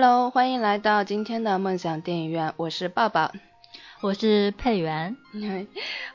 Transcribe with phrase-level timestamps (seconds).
[0.00, 3.32] Hello，欢迎来到今天的梦想电影院，我是抱抱，
[4.00, 5.16] 我是佩媛，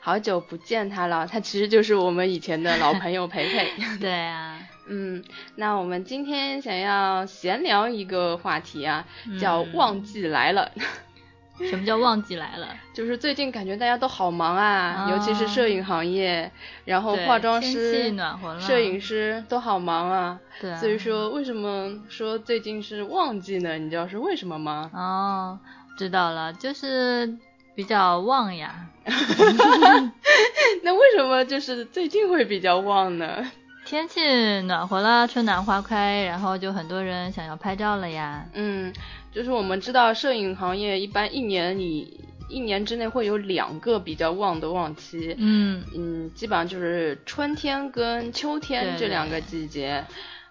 [0.00, 3.70] 好久不见他了，他其实就是我们以前的老朋友 培培。
[4.00, 4.58] 对啊，
[4.88, 5.22] 嗯，
[5.56, 9.06] 那我们今天想要闲聊一个话题啊，
[9.38, 10.72] 叫忘记来了。
[11.60, 12.68] 什么叫旺季来了？
[12.92, 16.50] 就是最近感觉大家都好忙啊，尤其是摄影行业，
[16.84, 18.12] 然后化妆师、
[18.58, 20.40] 摄影师都好忙啊。
[20.60, 20.74] 对。
[20.76, 23.78] 所以说，为什么说最近是旺季呢？
[23.78, 24.90] 你知道是为什么吗？
[24.92, 25.58] 哦，
[25.96, 27.36] 知道了，就是
[27.74, 28.86] 比较旺呀。
[30.82, 33.50] 那为什么就是最近会比较旺呢？
[33.84, 34.20] 天气
[34.62, 38.44] 暖和了，春暖花开，然后就很多人想要拍照了呀。
[38.54, 38.92] 嗯。
[39.32, 50.04] 就是我们知道，摄影行业一般一年里一年之内会有两个比较旺的旺期，嗯嗯，基本上就是春天跟秋天这两个季节，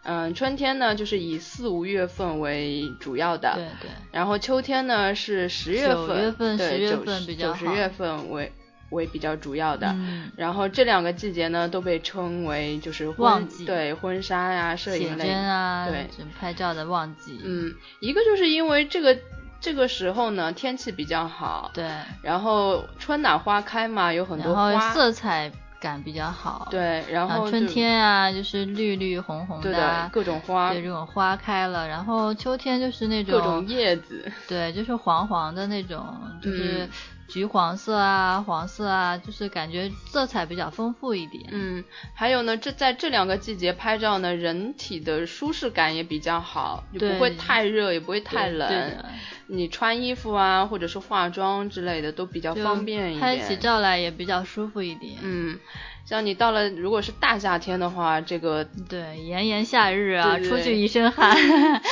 [0.04, 8.52] 嗯，春天呢就是以四五月份为主要的，对对，然后秋天呢是十月份，对九九十月份为。
[8.94, 9.94] 为比较主要的，
[10.38, 15.30] 然后这两个季节呢都被称为就是旺季，对婚纱呀、摄影类。
[15.30, 16.08] 啊，对。
[16.40, 17.40] 拍照的旺季。
[17.44, 19.18] 嗯，一个就是因为这个
[19.60, 21.90] 这个时候呢天气比较好，对，
[22.22, 36.06] 然后春暖花开嘛，有很多花，色彩感比较好，对，然后春天啊就是绿绿红红的各种花，对，这种花开了，然后秋天就是那种各种叶子，对，就是黄黄的那种，
[36.42, 36.88] 就是。
[37.28, 41.44] 橘黄色啊，黄色啊，就是感觉色彩比较丰富一点。
[41.52, 49.04] 嗯，还有呢，这在这两个季节拍照呢，人体的舒适感也比较好，就不会太热，也不会太冷。
[49.48, 53.22] 你穿衣服啊，或者是化妆之类的都比较方便一点。
[53.22, 55.18] 拍起照来也比较舒服一点。
[55.22, 55.60] 嗯。
[56.06, 61.36] 像你到了，如果是大夏天的话，这个对炎炎夏日啊，出去一身汗，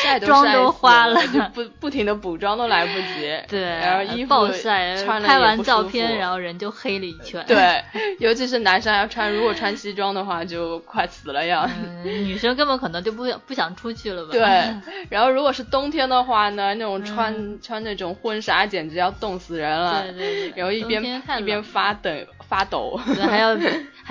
[0.04, 3.34] 晒 妆都花了，就不不停的补妆都来不及。
[3.48, 7.44] 对，然后衣服暴晒，穿拍完照片，然后人就黑了一圈。
[7.48, 7.82] 对，
[8.20, 11.70] 尤其是男生要穿，如果穿西装的话，就快死了样。
[12.04, 14.32] 女生根本可能就不不想出去了吧？
[14.34, 14.42] 对，
[15.10, 20.04] 然后如果是冬天的话呢，那种穿穿那种婚纱简直要冻死人了。
[20.04, 20.54] 对对对。
[20.58, 21.02] 然后一边
[21.40, 22.10] 一边发抖
[22.48, 23.00] 发抖，
[23.30, 23.58] 还要。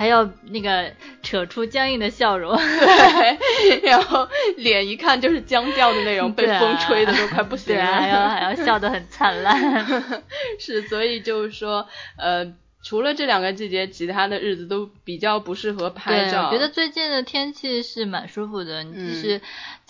[0.01, 0.91] 还要那个
[1.21, 9.85] 扯出僵硬的笑容，对，然后脸一看就是僵掉的那种，被风吹的都快不行了，还要还要笑得很灿烂，
[10.59, 12.51] 是，所以就是说，呃。
[12.83, 16.47] 除了这两个季节，其他的日子都比较不适合拍照。
[16.47, 19.39] 我觉得最近的天气是蛮舒服的，你即使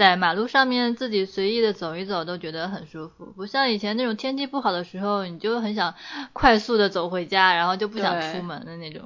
[0.02, 3.32] 在马路上面自己随意的走一走，都觉得很舒服。
[3.36, 5.94] 不像以前那种天气不好的时候，你就很想
[6.34, 9.04] 快速的走回家，然后就不想出门的那种。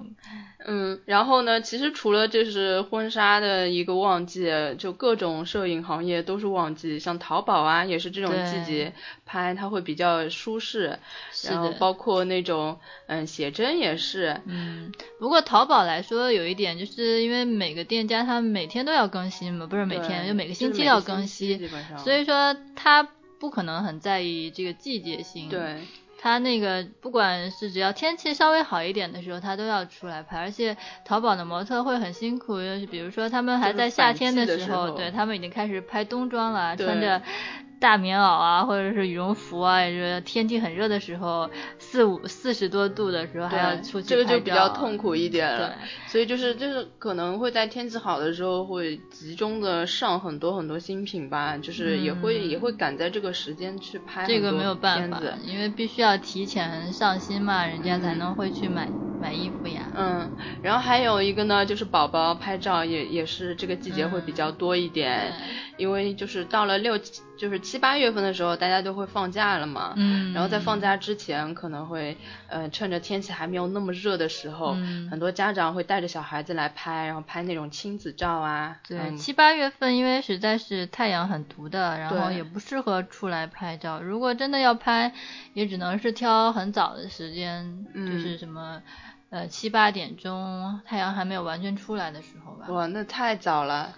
[0.67, 8.93] 嗯，然后呢，其实除了这是婚纱的一个旺季，就各种摄影行业都是旺季，像淘宝啊，也是这种季节
[9.25, 10.97] 拍，它会比较舒适。
[11.43, 13.77] 然后包括那种嗯写真。
[13.77, 23.03] 也是，嗯，不过淘宝来说有一点，就是因为每个店家他每天都要更新嘛，不是每天，就每个星期要更新，所以说他
[23.39, 25.49] 不可能很在意这个季节性。
[25.49, 25.81] 对，
[26.19, 37.21] 他那个不管是只要天气稍微好一点的时候，他都要出来拍，而且淘宝的模特会很辛苦，就是比如说他们还在夏天的时候，对他们已经开始拍冬装了，穿着。
[37.77, 41.51] 大棉袄啊，或者是羽绒服啊，就是天气很热的时候，
[41.95, 45.73] 四五四十多度的时候还要出去这个就比较痛苦一点了。
[46.07, 58.89] 所以就是就是可能会在天气好的时候会集中的上很多很多新品吧，就是也会也会赶在这个时间去拍这个没有办法，因为必须要提前上新嘛，人家才能会去买
[59.21, 59.89] 买衣服呀。
[59.95, 60.29] 嗯，
[60.61, 65.33] 然后还有一个呢，就是宝宝拍照也也是这个季节会比较多一点，
[65.77, 66.97] 因为就是到了六
[67.37, 69.93] 就是七八月份的时候，大家都会放假了嘛。
[69.95, 70.33] 嗯。
[70.33, 72.17] 然后在放假之前，可能会，
[72.47, 74.73] 呃，趁着天气还没有那么热的时候，
[75.09, 78.79] 很多家长会带着小孩子来拍，然后拍那种亲子照啊。
[78.87, 84.01] 对，七八月份因为实在是太阳很毒的，然后也不适合出来拍照。
[84.01, 85.13] 如果真的要拍，
[85.53, 88.81] 也只能是挑很早的时间，就是什么，
[89.29, 92.67] 呃，七八点钟太阳还没有完全出来的时候吧。
[92.69, 93.95] 哇，那太早了。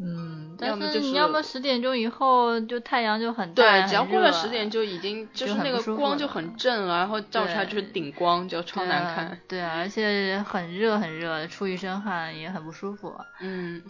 [0.00, 9.40] 嗯，但是你要么十点钟以后就太阳就很大，对，只要过了十点就已经就是那个光就很正了，然后照出来就是顶光，就超难看。
[9.48, 13.12] 对啊，而且很热很热，出一身汗也很不舒服。
[13.40, 13.82] 嗯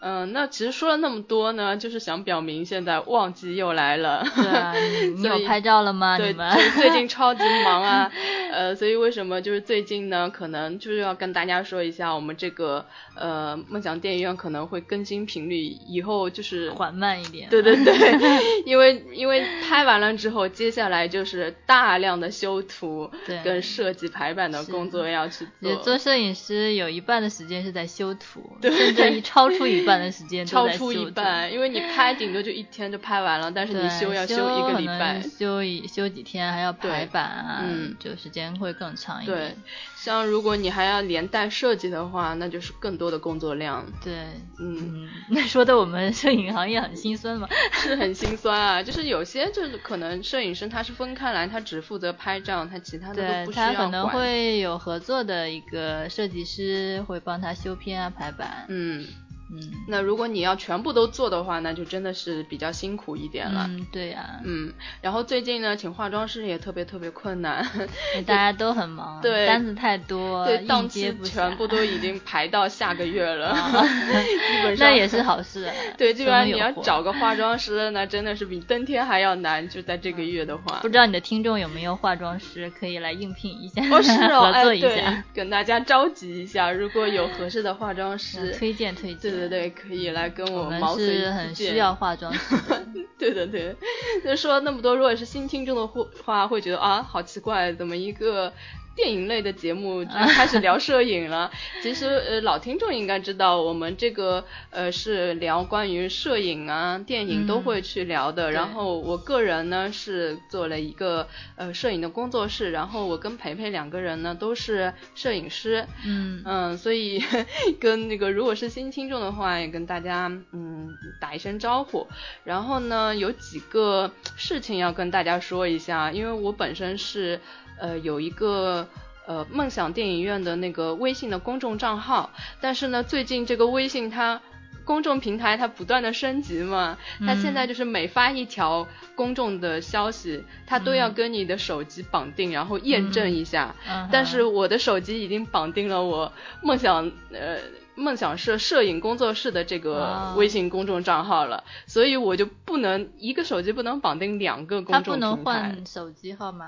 [0.00, 4.24] 嗯，那其实说了那么多呢，就是想表明现在旺季又来了。
[4.36, 4.72] 对啊，
[5.16, 6.16] 你 有拍照了吗？
[6.16, 6.32] 对，
[6.76, 8.10] 最近 超级忙啊。
[8.52, 10.30] 呃，所以为什么就是最近呢？
[10.30, 17.48] 可能就是要跟大家说一下，我们这个呃梦想电影院可能会更新频率以后就是缓慢一点。
[17.50, 17.92] 对对对，
[18.64, 23.10] 因为因为拍完了之后，接下来就是大量的修图
[23.44, 25.74] 跟设计排版的工作要去做。
[25.82, 37.64] 做摄影师有一半的时间是在修图，甚至超出一半的时间超出一半，因为你拍顶多就一天就拍完了，但是你修要修一个礼拜，修一修几天还要排版啊，
[37.98, 39.36] 就时间会更长一点。
[39.36, 39.56] 对，
[39.96, 43.84] 像如果你还要连带设计的话，那就是更多的工作量。
[44.04, 44.14] 对，
[44.60, 47.48] 嗯，那说的我们摄影行业很心酸嘛？
[47.72, 58.66] 是很心酸啊，就是有些就是可能摄影师他是分开来，他只负责拍照，他其他的都不需要他可能会有合作的一个设计师会帮他修片啊排版。
[58.68, 59.06] 嗯。
[59.50, 59.58] 嗯，
[59.88, 63.66] 那如果你要全部都做的话，那就真的是比较辛苦一点了。
[63.68, 64.40] 嗯，对呀。
[64.44, 67.66] 嗯，然后最近呢，请化妆师也特别特别困难，
[68.26, 73.54] 大家都很忙， 对，单子太多，对，档期全部都已经排到下个月了，
[74.16, 75.70] 基本上那也是好事。
[75.96, 79.68] 对，基本上你要找个化妆师，那真的是比登天还要难。
[79.68, 89.30] 就在这个月的话，不知道你的听众有没有化妆师可以来应聘一下，哦是哦，合作一下，跟大家召集一下，如果有合适的化妆师，推荐推荐。
[89.30, 89.70] 对对对。
[89.70, 92.56] 可以来跟我毛遂很需要化妆师。
[93.18, 93.76] 对对对，
[94.24, 95.86] 就说那么多，如果是新听众的
[96.24, 98.52] 话，会觉得啊，好奇怪，怎么一个。
[98.98, 101.48] 电影类的节目就开始聊摄影了。
[101.80, 108.50] 其实呃老听众应该知道，我们这个呃是聊关于摄影啊、电影都会去聊的。
[108.50, 115.86] 然后我个人呢是做了一个呃摄影的工作室，然后我跟培培两个人呢都是摄影师。
[116.04, 117.22] 嗯嗯，所以
[117.78, 120.88] 跟那个如果是新听众的话，也跟大家嗯
[121.20, 122.04] 打一声招呼。
[122.42, 127.38] 然后呢有几个事情要跟大家说一下，因为我本身是。
[127.78, 128.86] 呃，有一个
[129.26, 132.30] 呃梦想电影院的那个微信的公众账号，
[132.60, 134.40] 但是呢，最近这个微信它
[134.84, 143.74] 公众平台它不断的升级嘛，它现在就是每发一条公众的消息，它都要跟你的手机绑定，然后验证一下。
[144.10, 146.32] 但是我的手机已经绑定了我
[146.62, 147.58] 梦想呃。
[147.98, 155.02] 梦想摄摄影工作室的这个微信公众账号了，所以我就不能一个手机不能绑定两个公众平台。
[155.02, 156.64] 它不能换手机号码，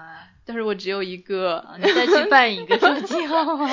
[0.51, 1.65] 但是我只有一个。
[1.79, 3.71] 你再去办一个手机号吗。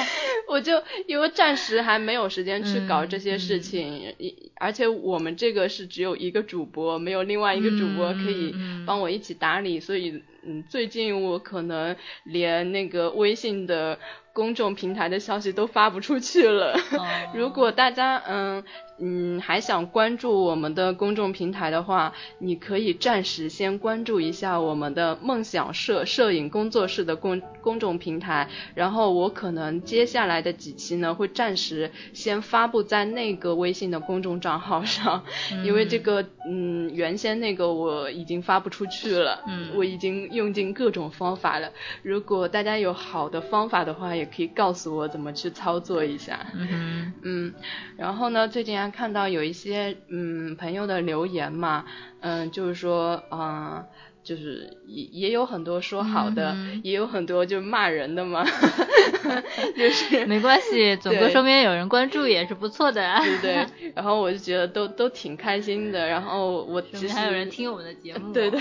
[0.47, 4.13] 我就因为暂时还没有时间去搞这些事情，
[4.57, 8.53] 而且我们这个是只有一个主播，没有另外一个主播可以
[8.85, 11.95] 帮我一起打理，所以嗯，最近我可能
[12.25, 13.97] 连那个微信的。
[14.38, 16.78] 公众平台的消息都发不出去了。
[17.34, 18.63] 如果大家嗯。
[19.00, 35.24] 嗯，还想关注我们的公众平台的话，你可以暂时先关注一下我们的梦想摄摄影工作室的公公众平台，然后我可能接下来的几期呢，会暂时先发布在那个微信的公众账号上，
[35.63, 41.69] 因为这个嗯，原先那个我已经发不出去了，嗯，我已经用尽各种方法了。
[42.01, 46.46] 如果大家有好的方法的话，也可以告诉我怎么去操作一下。
[46.54, 47.54] 嗯嗯，
[47.96, 48.88] 然后呢，最近还。
[48.98, 51.86] 看到有一些嗯朋友的留言嘛，
[52.22, 53.86] 嗯，就是说嗯，
[54.28, 56.54] 就是也也有很多说好的，
[56.84, 58.44] 也有很多就骂人的嘛，
[59.78, 63.66] 就是没关系， 总归说明有人关注也是不错的，啊对对。
[63.96, 68.60] 然后我就觉得都都挺开心的，然后我其实还有人听我们的节目，对对，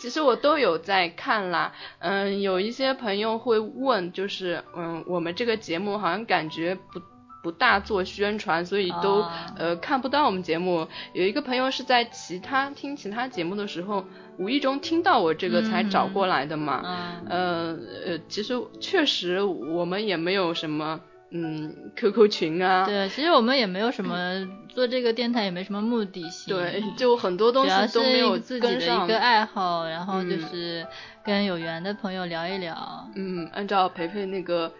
[0.00, 7.00] 其实我都有在看啦，嗯，有一些朋友会问，就是嗯，我们这个节目好像感觉不。
[7.48, 9.24] 不大做宣传，所以都
[9.56, 10.86] 呃看不到我们节目。
[11.14, 14.04] 有一个朋友是在其他听其他节目的时候，
[14.36, 16.82] 无意中听到我这个才找过来的嘛。
[17.26, 17.74] 呃
[18.04, 21.00] 呃，其实确实我们也没有什么
[21.30, 22.84] 嗯 QQ 群啊。
[22.84, 26.54] 对，其实我们也没有什么做这个电台也没什么目的性。
[26.54, 30.86] 对， 就很多东西都没有自己的一个爱好，然后就是
[31.24, 33.08] 跟有缘的朋友聊一聊。
[33.14, 34.70] 嗯，按照培培那个。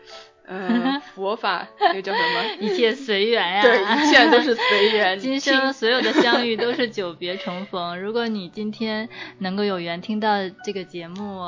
[0.51, 2.45] 嗯， 佛法那个叫什么？
[2.59, 3.63] 一切随缘呀。
[3.63, 5.19] 对，一切都是随缘。
[5.21, 8.01] 今生所有的相遇都是久别重逢。
[8.01, 11.43] 如果你今天能够有缘听到这个节目，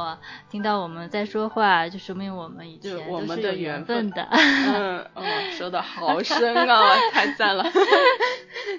[0.51, 4.29] 听到我们在说话，就说明我们以前都是有缘分的。
[4.31, 5.23] 嗯，哦，
[5.57, 7.65] 说的好深啊，太赞了。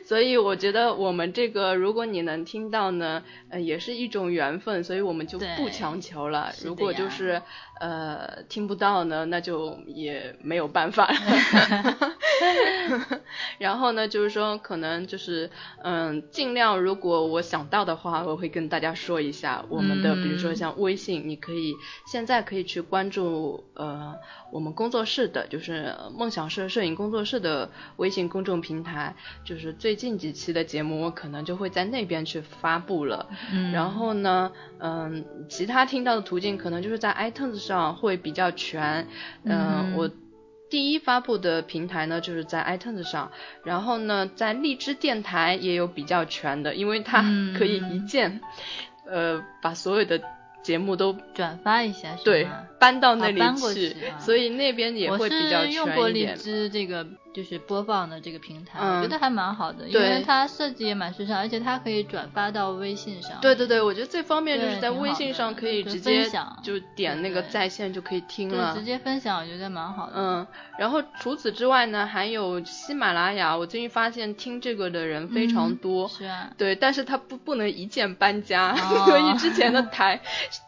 [0.05, 6.51] 所以我觉得我们这个，如果你能听到呢，呃，也是一种缘分，所以我们就不强求了。
[6.63, 7.41] 如果就是。
[7.81, 11.15] 呃，听不到呢，那就也没有办法了。
[13.57, 15.49] 然后呢，就是说可能就是
[15.83, 21.73] 嗯，尽量如果我想到的话，我会跟大家说一下我们的，比如说像微信，你可以
[22.05, 24.13] 现在可以去关注呃
[24.51, 33.27] 我们工作室的，就是梦想社摄影工作室的微信公众平台，就是最近几期的节目我可能就会在那边去发布了。
[33.51, 33.71] 嗯。
[33.71, 39.07] 然后呢，嗯，其他听到的途径可能就是在 iTunes 上会比较全。
[39.43, 39.95] 嗯。
[39.95, 40.09] 我。
[40.71, 43.29] 第一发布的平台呢，就是在 iTunes 上，
[43.65, 47.21] 然后呢，在荔枝电台也有比较全的，因为它
[47.57, 48.39] 可以一键，
[49.05, 50.21] 呃，把所有的
[50.63, 52.47] 节目都转发一下，对，
[52.81, 53.39] 搬到那里
[53.73, 55.81] 去，所以那边也会比较全一点。
[55.81, 57.05] 我是用过荔枝这个。
[57.33, 63.39] 就是播放的这个平台，我觉得还蛮好的，因为它设计也蛮时尚，而且它可以转发到微信上。
[63.41, 66.29] 对对对，我觉得最方便就是在微信上可以直接
[66.61, 68.75] 就点那个在线就可以听了。
[68.75, 70.13] 直接分享，我觉得蛮好的。
[70.17, 70.47] 嗯，
[70.77, 76.09] 然后除此之外呢，还有喜马拉雅，我最近发现听这个的人非常多。
[76.09, 76.51] 是啊。
[76.57, 78.75] 对，但是它不不能一键搬家，
[79.07, 80.19] 所以之前的台、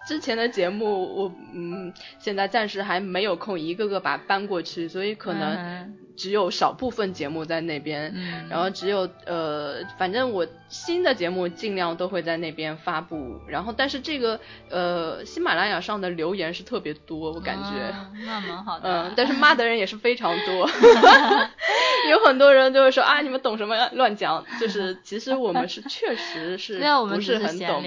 [0.07, 5.93] 之前的节目，我嗯，现在暂时还没有空一个个把它搬过去，所以可能。
[6.15, 8.13] 只有少部分节目在那边，
[8.49, 13.39] 然后只有呃，反正我新的节目尽量都会在那边发布。
[13.47, 14.39] 然后，但是这个
[14.69, 18.89] 呃，喜马拉雅上的留言是特别多，我感觉，那蛮好的。
[19.09, 20.69] 嗯，但是骂的人也是非常多，
[22.09, 24.43] 有很多人就会说啊，你们懂什么乱讲？
[24.59, 26.79] 就是其实我们是确实是
[27.09, 27.83] 不是很懂，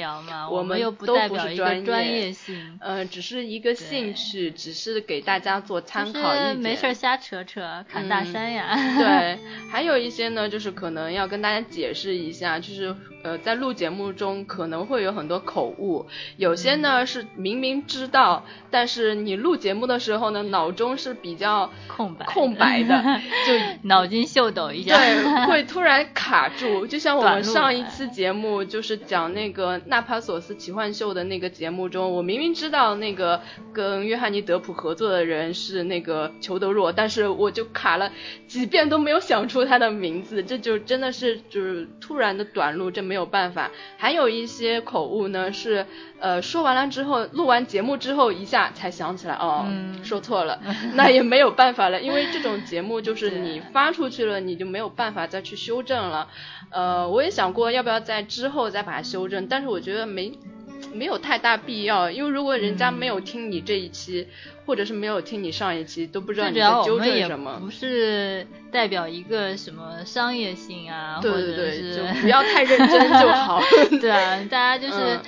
[0.50, 8.15] 我们又都不是专业性，嗯，只是一个兴趣，只是给大家做参考意见，没事瞎扯扯，看大。
[8.16, 9.38] 大山呀，对，
[9.70, 12.94] 还有一些呢，就是可能要跟大家解释一下，就是
[13.26, 16.06] 呃，在录节目中可能会有很多口误，
[16.37, 23.02] 有些呢是明明知道，但是你录节目的时候呢，脑中是比较空白空白的，
[23.45, 23.52] 就
[23.88, 26.87] 脑筋秀抖一下，对， 会突然卡住。
[26.87, 33.40] 就像我们上一次节目就是讲那个纳帕索斯奇幻秀的那个节目中，我明明知道那个
[33.73, 38.12] 跟约翰尼德普合作的人是那个裘德若，但是我就卡了。
[38.47, 43.70] 几遍都没有想出他的名字，这就真的是就是突然的短路，这没有办法。
[43.96, 45.85] 还有一些口误呢，是
[46.20, 49.66] 呃说完了之后，录完节目之后一下才想起来，哦，
[50.04, 50.61] 说错了，
[50.94, 56.28] 那也没有办法了，因为这种节目就是你发出去了，你就没有办法再去修正了。
[56.70, 60.32] 呃，我也想过要不要在之后再把它修正，但是我觉得没
[60.92, 64.28] 没有太大必要，因为如果人家没有听你这一期。
[64.66, 67.58] 或者是没有听你上一期，都不知道你在纠正什么。
[67.61, 73.62] 不是代表一个什么商业性啊，对对对是不要太认真就好。
[74.00, 75.18] 对啊，大家就是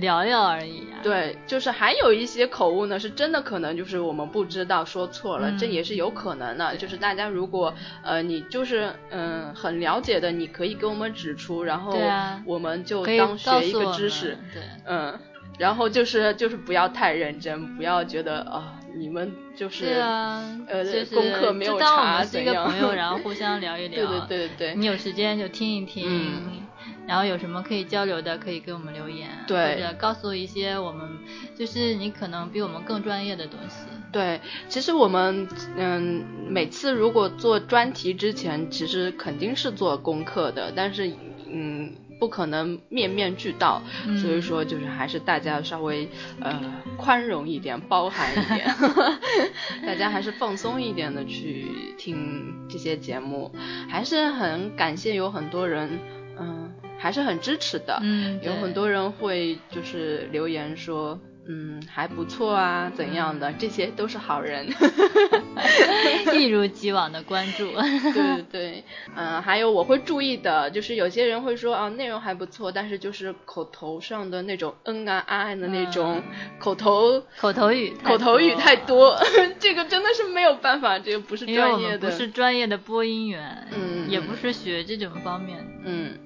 [0.00, 0.98] 聊聊而已啊。
[1.02, 6.74] 对，就是还有一些口误呢，是真的可能就是我们不知道说错了，这也是有可能的。
[6.76, 7.72] 就是大家如果
[8.02, 11.96] 呃你就是嗯很了解的，你可以给我们指出，然后
[12.44, 14.36] 我们就当学一个知识。
[14.52, 15.16] 对，嗯，
[15.58, 18.75] 然后就是就是不要太认真，不要觉得啊。
[18.96, 20.84] 你们就是对啊呃
[21.14, 22.64] 功课没有查怎样？
[22.68, 24.06] 朋友， 然后互相聊一聊。
[24.06, 24.74] 对对对对。
[24.74, 26.66] 你有时间就听一听，
[27.06, 31.08] 然后有什么可以交流的，可以给我们留言，或者告诉一些我们
[31.56, 33.76] 就是你可能比我们更专业的东西。
[34.12, 41.12] 对，其实我们嗯每次如果做专题之前，其实肯定是做功课的，但是
[41.52, 41.92] 嗯。
[42.18, 43.82] 不可能面面俱到，
[44.20, 46.08] 所以说就是还是大家稍微
[46.40, 46.60] 呃
[46.96, 48.66] 宽容一点，包含一点，
[49.86, 51.66] 大家还是放松一点的去
[51.98, 53.50] 听这些节目，
[53.88, 55.98] 还是很感谢有很多人
[56.38, 61.18] 嗯还是很支持的，嗯，有很多人会就是留言说。
[61.48, 63.52] 嗯，还不错啊，怎样的？
[63.58, 64.66] 这些都是好人，
[66.34, 67.70] 一如既往的关注。
[67.72, 68.84] 对对对，
[69.14, 76.22] 嗯，还有我会注意的，就是有些人会说啊，内容还不错，但是就是口头上的那种嗯啊啊的那种
[76.58, 79.16] 口头口头语，口头语太多，
[79.60, 86.18] 这个真的是没有办法，这个不是专业的，不是专业的播音员，嗯，也不是学这种方面，嗯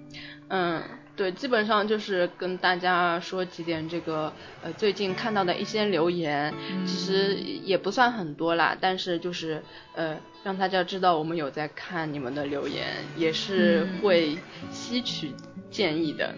[0.48, 0.82] 嗯。
[1.16, 6.52] 对，基本上就是跟大家说几点这个呃最近看到的一些留言，
[6.86, 9.62] 其实也不算很多啦，但是就是
[9.94, 12.86] 呃让大家知道我们有在看你们的留言，
[13.16, 14.38] 也是会
[14.70, 15.32] 吸取
[15.70, 16.34] 建议的，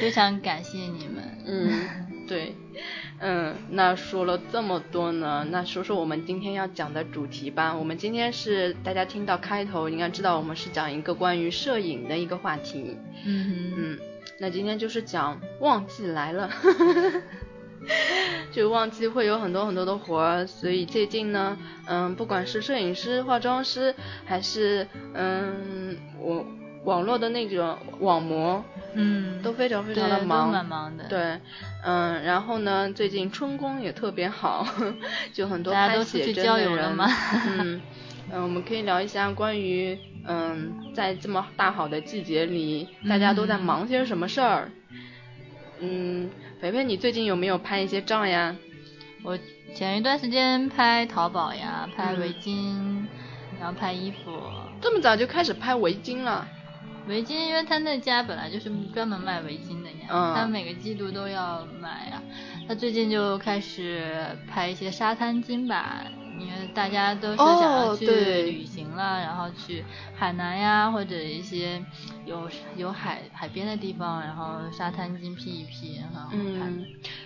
[0.00, 1.22] 非常感谢你们。
[1.46, 2.54] 嗯，对。
[3.22, 7.76] 嗯，那说了这么多呢，那说说我们今天要讲的主题吧。
[7.76, 12.96] 我们今天是大家听到开头应该知道，我们是讲一个关于摄影的一个话题。
[13.26, 13.98] 嗯嗯，
[14.38, 16.50] 那今天就是讲旺季来了。
[18.52, 21.56] 就旺季会有很多很多的活儿，所以最近呢，
[21.86, 23.94] 嗯，不管是摄影师、化妆师，
[24.26, 26.46] 还是嗯我
[26.84, 31.04] 网络的那种网模，嗯，都非常非常的忙，蛮忙的。
[31.04, 31.38] 对，
[31.84, 34.66] 嗯，然后呢，最近春光也特别好，
[35.32, 36.96] 就很多拍写真的人，
[37.58, 37.80] 嗯，
[38.32, 44.70] 嗯，我们可以聊一下关于，嗯，在这么大好的季节里，大家都在忙些什么事儿？
[45.80, 48.56] 嗯，肥肥，你最近有没有拍一些照呀？
[49.22, 49.38] 我
[49.74, 53.04] 前一段时间拍淘宝呀，拍围巾，
[53.60, 54.32] 然后拍衣服。
[54.80, 56.48] 这么早就开始拍围巾了？
[57.06, 62.22] 围巾，因为他那家本来就是专门卖围巾的呀，他每个季度都要买呀。
[62.68, 66.04] 他最近就开始拍一些沙滩巾吧。
[66.38, 69.84] 因为大家都是想要去旅行了，然后去
[70.16, 71.82] 海南呀，或者一些
[72.24, 76.82] 有有海海边的地方，然后沙滩巾披一披很好看。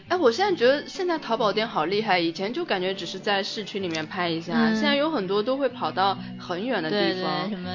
[0.09, 7.71] 哎，我现在觉得现在淘宝店好厉害，以前就感觉只是在市区里面拍一下，现在有很多都会跑到很远的地方，什么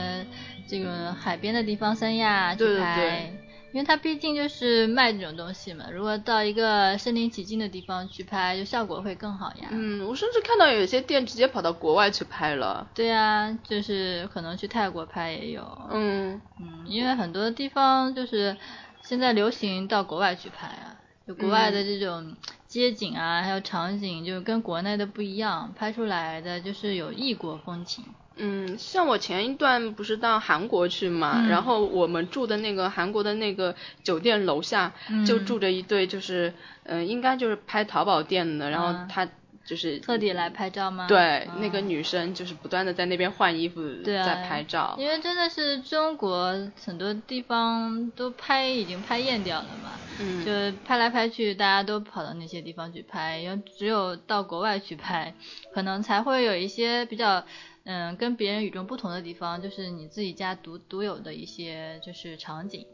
[0.70, 3.34] 这个海边的地方，三亚去拍。
[3.72, 9.70] 因为它毕竟就是卖这种东西嘛，如果到一个身临其境的地方去拍，就效果会更好呀。
[9.70, 12.88] 嗯，我甚至看到有些店直接跑到国外去拍了。
[12.96, 15.62] 对呀，就是可能去泰国拍也有。
[15.92, 18.58] 嗯嗯，因为很多地方就是
[19.04, 20.98] 现在流行到国外去拍啊，
[21.28, 22.36] 就国外的这种
[22.66, 28.04] 街景啊，还有场景，就跟国内的不一样，拍出来的就是有异国风情。
[28.42, 34.94] 嗯，像我前一段不是到韩国去嘛，然后我们住的那个韩国的那个酒店楼下
[35.28, 36.54] 就住着一对，就是
[36.84, 39.28] 嗯，应该就是拍淘宝店的，然后他
[39.66, 41.06] 就是特地来拍照吗？
[41.08, 44.96] 对，那个女生就是不断的在那边换衣服，在拍照。
[44.98, 46.56] 因为真的是中国
[46.86, 55.34] 很多地方都拍已经拍厌掉了嘛，嗯，就拍来拍去，大家都跑到那些地方去拍，要只有到国外去拍，
[55.74, 57.44] 可能才会有一些比较。
[57.92, 62.86] 嗯，跟别人与众不同的地方，就是你自己家独独有的一些就是场景。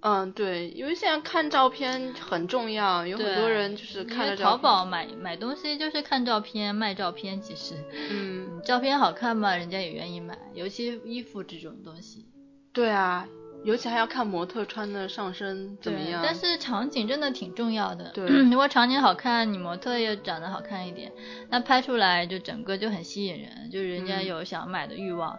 [0.00, 7.74] 嗯，对，因为现在看照片很重要，有很多人就是看着淘宝买买东西就是看照片，卖照片其实。
[8.10, 8.48] 嗯。
[8.64, 12.24] 照片好看嘛，人家也愿意买，尤其衣服这种东西。
[12.72, 13.28] 对啊。
[13.64, 16.20] 尤其还要看模特穿的上身怎么样。
[16.24, 18.10] 但是场景真的挺重要的。
[18.14, 18.26] 对。
[18.26, 21.12] 如果场景好看，你模特也长得好看一点，
[21.50, 25.38] 那拍出来就整个就很吸引人，就是人家有想买的欲望。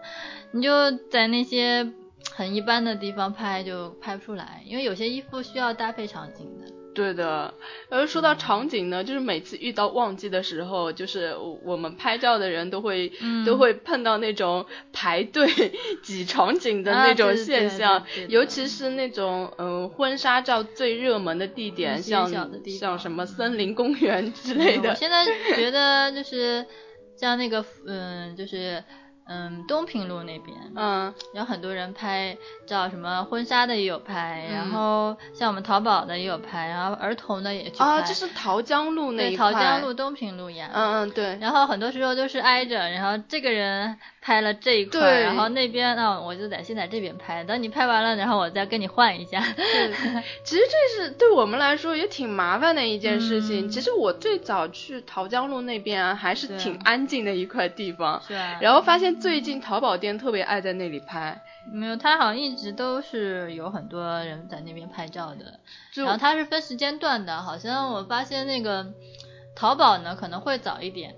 [0.52, 1.92] 你就在那些
[2.32, 6.71] 很一般的地方拍就拍不出来，因为有些衣服需要搭配场景的。
[6.94, 7.54] 对的，
[7.90, 13.12] 而说到场景呢，就是每次遇到旺季的时候，就是我们拍照的人都会
[13.46, 15.48] 都会碰到那种排队
[16.04, 22.30] 挤场景的那种现象，尤其是那种嗯婚纱照最热门的地点，像
[22.80, 24.90] 像什么森林公园之类的。
[24.90, 25.26] 我现在
[25.56, 26.66] 觉得就是
[27.16, 28.84] 像那个嗯就是。
[29.28, 37.86] 嗯，东平路那边，嗯，有很多人拍照，什么婚纱的也有拍，然后像我们淘宝的也有拍，然后儿童的也去拍。
[37.86, 39.52] 啊，这是桃江路那一块。
[39.52, 40.70] 对，桃江路东平路呀。
[40.74, 41.38] 嗯嗯，对。
[41.40, 49.44] 然后很多时候都是挨着，然后这个人拍了这一块，然后那边那我就在先在这边拍，等你拍完了，然后我再跟你换一下。
[49.56, 49.92] 对，
[50.46, 53.70] 其实这是对我们来说也挺麻烦的一件事情。
[53.70, 58.22] 其实我最早去桃江路那边啊，还是挺安静的一块地方。
[58.60, 59.12] 然后发现。
[59.20, 65.60] 最近淘宝店特别爱在那里拍，没有，他好像一直都是有很多人在那边拍照的，
[65.96, 68.88] 然后他是分时间段的，好像我发现那个
[69.56, 71.14] 淘宝呢可能会早一点。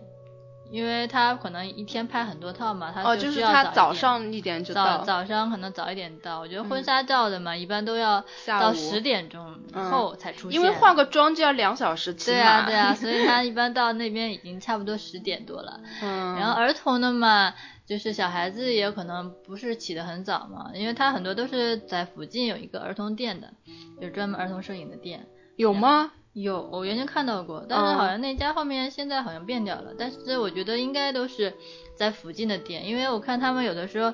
[0.73, 4.97] 因为他可能一天拍很多套嘛，他就需要早早上一点就到。
[4.97, 10.59] 早早上可能早一点到，我觉得婚纱照的嘛，一般都要到十点钟后才出现。
[10.59, 12.37] 因为化个妆就要两小时起码。
[12.37, 15.79] 对啊对啊，所以 他一般到那边已经差不多十点多了。
[16.01, 16.35] 嗯。
[16.37, 17.53] 然后儿童的嘛，
[17.85, 23.53] 就是小孩子也有可能不是起得很早嘛，因为他很多都是在附近有一个儿童店的，
[24.01, 25.27] 就是专门儿童摄影的店。
[25.55, 26.11] 有吗？
[26.33, 29.93] 有，我原先看到过，但是好像那家后面现在好像变掉了。
[29.97, 31.53] 但是我觉得应该都是
[31.95, 34.11] 在附近的店，因为我看他们有的时候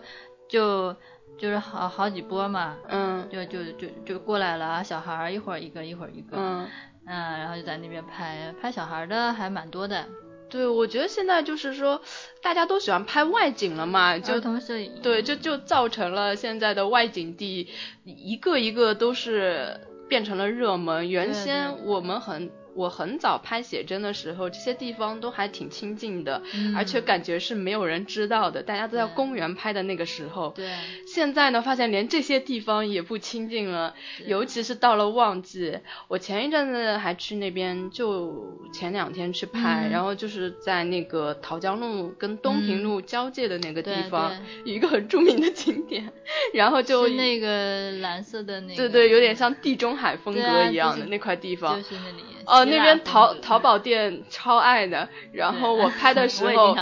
[0.49, 0.93] 就
[1.37, 6.67] 就是好好几波嘛，嗯，就就就就过来了，小孩儿一会儿一个一会儿一个，嗯，
[7.07, 10.05] 嗯，然后就在那边拍，拍小孩的还蛮多的。
[10.49, 12.01] 对，我觉得现在就是说
[12.41, 17.69] 大家都喜欢拍外景了嘛，儿童摄影，对，就就造成了现在的外景地
[18.03, 19.79] 一个一个都是。
[20.09, 21.09] 变成了热门。
[21.09, 26.41] 原先我们很，我很早拍写真的时候，这些地方都还挺清静的，
[26.73, 30.53] 而且感觉是没有人知道的，大家都在公园拍的那个时候。
[30.55, 30.71] 对。
[31.05, 33.93] 现在呢，发现连这些地方也不清静了，
[34.25, 35.77] 尤其是到了旺季。
[36.07, 44.31] 我前一阵子还去那边，就前两天去拍，然后就是在那个桃江路跟东平路交界的那个地方，
[44.63, 46.09] 一个很著名的景点。
[46.53, 48.75] 然后就那个蓝色的那个。
[48.75, 51.75] 对对，有点像地中海风格一样的那块地方。
[51.75, 52.23] 就是那里。
[52.49, 56.75] 哦，那边淘淘宝店超爱的，然后我拍的 时候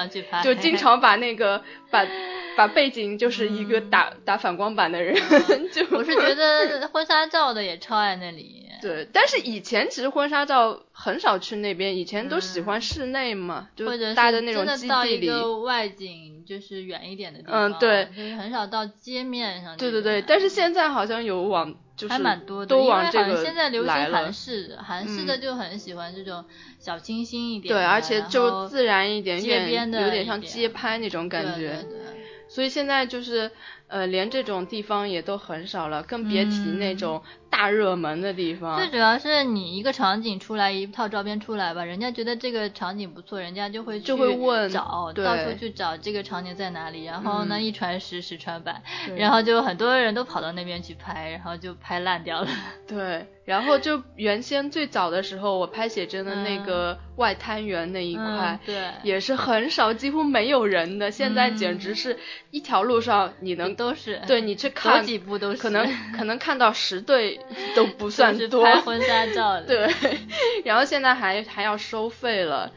[0.44, 2.06] 就经常把那个把
[2.56, 5.16] 把背景就是一个打打反光板的人，
[5.72, 8.64] 就我是觉得婚纱照的也超爱那里。
[8.80, 15.30] 对，但是以前其实婚纱照很少去那边，以前都喜欢室内嘛，就搭的那种基地里。
[15.64, 17.72] 外景就是远一点的地方。
[17.72, 18.08] 嗯，对。
[18.16, 19.76] 就是很少到街面上。
[19.78, 21.76] 对对对，但是现在好像有往。
[22.10, 26.44] 还蛮多的，因为好像现在流行韩式，韩式的就很喜欢这种
[26.80, 31.86] 小清新一点，对，而且就自然一点，街边的有点像街拍那种感觉，
[32.48, 33.50] 所以现在就是。
[33.90, 38.76] 呃，连这种地方也都很少了，更别提那种大热门的地方。
[38.78, 47.06] 最主要是你一个场景出来，一套照片出来吧，人家觉得这个场景不错，人家就会就会问找，到处去找这个场景在哪里。
[47.06, 48.82] 然后呢，一传十，十传百，
[49.16, 52.48] 然后就很多人都跑到那边去拍，然后就拍烂掉了。
[52.88, 61.10] 对，然后就原先最早的时候，我拍写真的那个外滩源那一块，对，也是很少，几乎没有人的。
[61.10, 62.18] 现在简直是
[62.52, 63.78] 一条路上你能。
[63.78, 67.37] 都是对你去看几步都是，可能可能看到十对
[67.76, 68.64] 都不算多。
[68.64, 69.66] 拍婚纱照的。
[69.68, 70.20] 对，
[70.64, 72.72] 然后现在还还要收费了。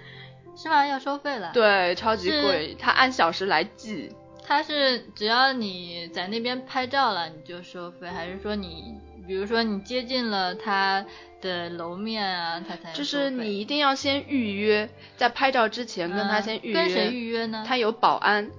[0.56, 0.86] 是吗？
[0.86, 1.50] 要收费了？
[1.54, 4.14] 对，超级贵，他按小时来计。
[4.46, 8.94] 他是只要你在那边拍照了你就收费，还是说你
[9.26, 11.06] 比如说你接近了他
[11.40, 12.92] 的楼面啊，他才？
[12.92, 16.74] 就是你一定要先预约，在拍照之前跟他先预约。
[16.74, 17.64] 跟谁预约呢？
[17.66, 18.50] 他有保安。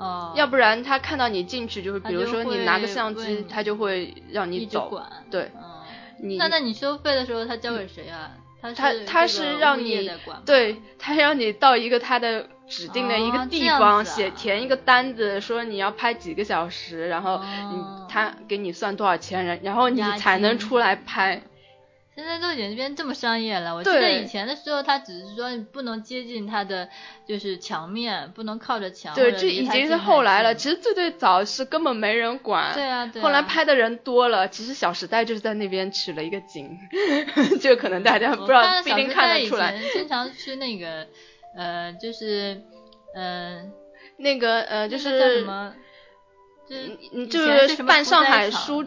[0.00, 5.02] 哦，要不然他看到你进去，就是比如说你拿个相机，他就会让你走。
[5.30, 5.50] 对，
[6.18, 8.30] 你那那你收费的时候他交给谁啊？
[8.62, 10.10] 他他他是让你
[10.44, 17.40] 对他让你到一个他的指定的一个地方写填一个单子，说你要拍几个小时，然后
[17.72, 21.42] 你他给你算多少钱，然然后你才能出来拍。
[22.20, 23.74] 现在都已经变这么商业了。
[23.74, 26.86] 我记得以前的时候，他只是说你不能接近他的
[27.26, 29.14] 就是墙面，不能靠着墙。
[29.14, 30.54] 对，这已经是后来了。
[30.54, 32.74] 其实最最早是根本没人管。
[32.74, 33.22] 对啊，对。
[33.22, 36.76] 后来拍的人多了，其实《小时代》就是在那边取了一个景，
[37.58, 39.74] 就可能大家不知道，不一定看得出来。
[39.94, 41.06] 经常去那个，
[41.56, 42.60] 呃，就是，
[43.14, 43.72] 嗯，
[44.18, 45.74] 那个呃，就是什么，
[46.68, 48.84] 就就是办上海书。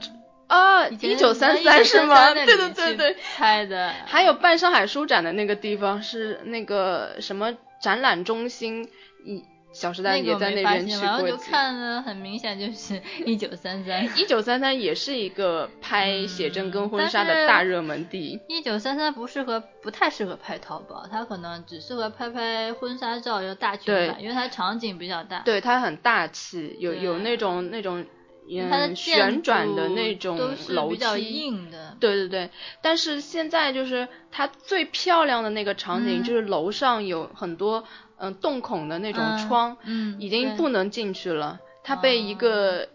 [0.53, 2.31] 啊，一九三三是吗？
[2.31, 3.91] 对对对对，拍的。
[4.05, 8.87] 还有办上海书展的那个地方是那个什么展览中心，
[9.25, 11.23] 一小时代也在那边去过。
[11.23, 14.05] 我就看了，很明显就是 一九三三。
[14.15, 18.39] 一九三三也是一个拍写真跟婚纱的大热门地。
[18.47, 25.39] 一九三三不适合，不太适合拍淘宝，它可能只适合拍拍婚纱照，要大群版，因为它场景比较大。
[25.39, 28.05] 对，它很大气，有有那种那种。
[28.49, 30.37] 嗯，旋转的那种
[30.69, 31.51] 楼梯，
[31.99, 32.49] 对对对。
[32.81, 37.83] 但是现在就是它最漂亮的那个场景，就是楼上有很多
[38.17, 41.59] 嗯洞孔的那种窗，嗯，已经不能进去了。
[41.83, 42.87] 它被一个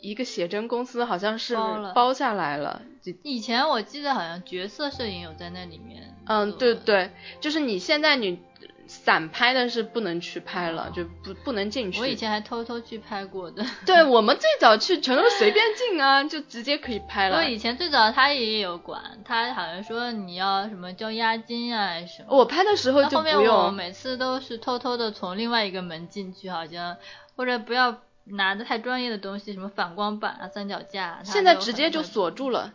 [0.00, 1.56] 一个写真公司好像是
[1.94, 2.82] 包下来了。
[3.22, 6.14] 以前我记得好像角色摄影有在那里面。
[6.26, 8.40] 嗯，对对，就是你现在你。
[8.86, 12.00] 散拍的是不能去拍了，就不不能进去。
[12.00, 13.64] 我以前还偷偷去拍过的。
[13.86, 17.38] 对我们最早去全都随便进啊，就直接可以拍了。
[17.38, 22.28] 我以前最早他也有管，他好像说你要什么交押金啊什么。
[22.36, 23.34] 我拍的时候就不用。
[23.36, 26.96] 后面我每次都是偷偷的从另外一个门进去，好像
[27.36, 31.20] 或者不要拿的太专业的东西，什么反光板啊、三脚架。
[31.24, 32.72] 现在直接就锁住了。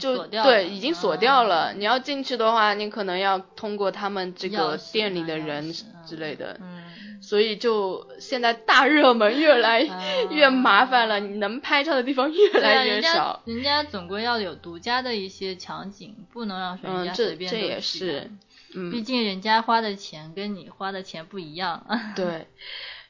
[0.00, 1.74] 就对，已经锁掉了。
[1.74, 5.74] 你要进去的话，你可能要通过他们这个店里的人
[6.06, 6.58] 之类的。
[6.62, 6.84] 嗯。
[7.20, 9.82] 所以就现在大热门越来
[10.30, 13.42] 越麻烦了，你能拍照的地方越来越少。
[13.44, 18.30] 人家总归要有独家的一些场景，不能让人家随便这这也是。
[18.74, 18.90] 嗯。
[18.90, 21.84] 毕竟人家花的钱跟你花的钱不一样。
[22.16, 22.46] 对。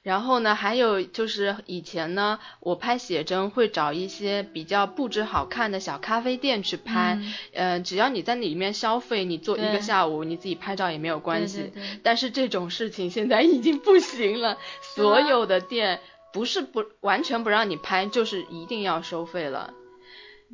[0.09, 7.19] 然后呢，还有就是以前呢，我拍写真会找一些比较布置好看的小咖啡店去拍，
[7.53, 11.75] 呃，只要你在里面消费，你做一个下午，你自己拍照也没有关系。
[12.03, 16.01] 但是这种事情现在已经不行了，所有的店
[16.33, 19.75] 不是不完全不让你拍，就是一定要收费了。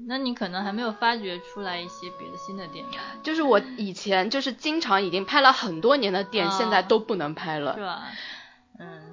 [0.09, 2.99] 那你可能还没有发掘出来一些别的新的店吧？
[3.23, 8.03] 就是我以前就是经常已经拍了很多年的店，现在都不能拍了，是吧？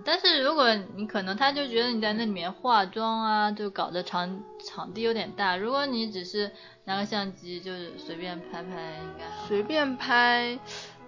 [0.01, 5.55] 嗯，但是如果你可能他就觉得你在那里面化妆啊，就搞得场场地有点大。
[5.55, 6.51] 如果你只是
[6.85, 10.57] 拿个相机就是随便拍拍，应该随便拍，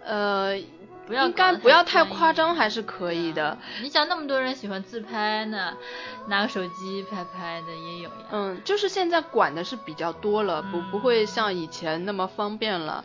[0.05, 0.59] 呃。
[1.05, 3.57] 不要应该不要太夸张，还是可以的。
[3.81, 5.73] 你想那么多人喜欢自拍呢，
[6.29, 8.27] 拿个手机拍拍的也有呀。
[8.31, 13.03] 嗯，就是现在管的是比较多了，不不会像以前那么方便了。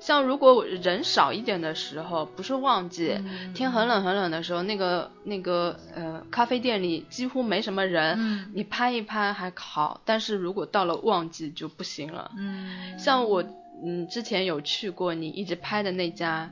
[0.00, 3.16] 像如果人少一点的时候，不是旺季，
[3.54, 10.00] 天很冷很冷的时候，那个那个呃咖啡店里几乎没什么人，你拍一拍还好。
[10.04, 12.30] 但是如果到了旺季就不行了。
[12.36, 13.44] 嗯，像我
[13.84, 16.50] 嗯之前有去过你一直拍的那家。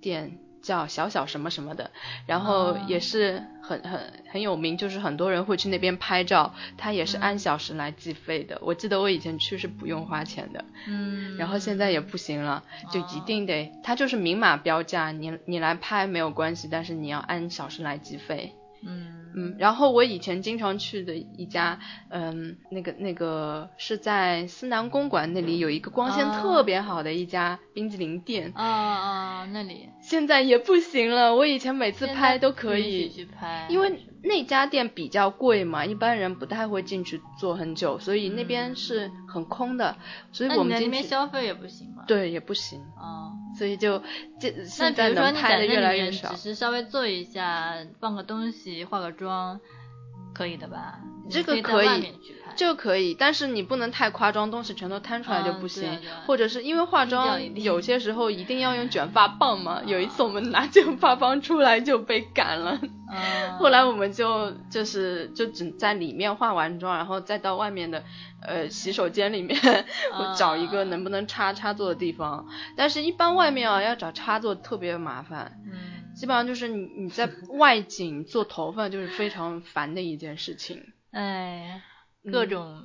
[0.00, 0.38] 店
[0.68, 1.90] 叫小小什么什么的，
[2.26, 8.58] 然后也是很很很有名，就是很多人会去那边拍照，它也是按小时来计费的。
[8.60, 18.52] 我记得我以前去是不用花钱的，嗯，然后现在也不行了，就一定得，它就是明码标价，你你来拍没有关系，但是你要按小时来计费。
[18.80, 28.52] 嗯嗯，然后我以前经常去的一家，嗯，那个那个是在思南公馆那里有一个光线特别好的一家冰激凌店。
[28.54, 31.34] 啊啊，那里现在也不行了。
[31.34, 34.04] 我以前每次拍都可以去拍，因为。
[34.20, 39.96] 那家店比较贵嘛，一般人不太会进去坐很久，所以那边是很空的。
[40.32, 42.02] 所以我们那边消费也不行吗？
[42.08, 42.80] 对，也不行。
[42.98, 43.32] 哦。
[43.56, 44.02] 所以就
[44.40, 46.30] 这现在能拍的越来越少。
[46.30, 49.60] 只是稍微坐一下，放个东西，化个妆，
[50.34, 50.98] 可以的吧？
[51.30, 52.12] 这个可以。
[52.58, 55.88] 这个可以，但是你不能太夸张，东西全都摊出来就不行。
[56.26, 59.80] 或者是因为化妆有些时候一定要用卷发棒嘛。
[59.86, 62.80] 有一次我们拿卷发棒出来就被赶了。
[63.60, 68.02] 后来我们就就是就只在里面化完妆，然后再到外面的
[68.42, 69.56] 呃洗手间里面
[70.36, 72.44] 找一个能不能插插座的地方。
[72.76, 75.60] 但是，一般外面啊要找插座特别麻烦。
[75.64, 76.12] 嗯。
[76.16, 80.82] 基本上就是你你在外景做头发就是非常烦的一件事情。
[81.12, 81.80] 哎。
[82.30, 82.82] 各种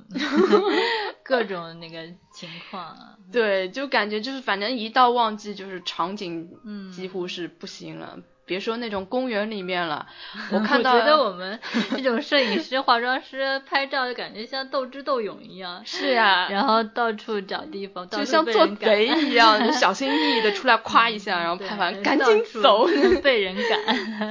[1.22, 2.02] 各种那个
[2.32, 6.48] 情况啊，对，就感觉就是反正一到旺季就是场景，
[6.92, 8.18] 几乎是不行了。
[8.46, 10.06] 别说那种公园里面了，
[10.52, 11.58] 我看到觉得我们
[11.92, 15.80] 这种摄影师、化妆师拍照就感觉像斗智斗勇一样。
[15.86, 22.86] 是呀，然后到处找地方，就像做贼一样， 小心翼翼的出来夸一下，然后拍完赶紧走，
[23.22, 24.30] 被人赶，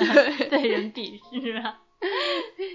[0.49, 1.80] 被人鄙视啊。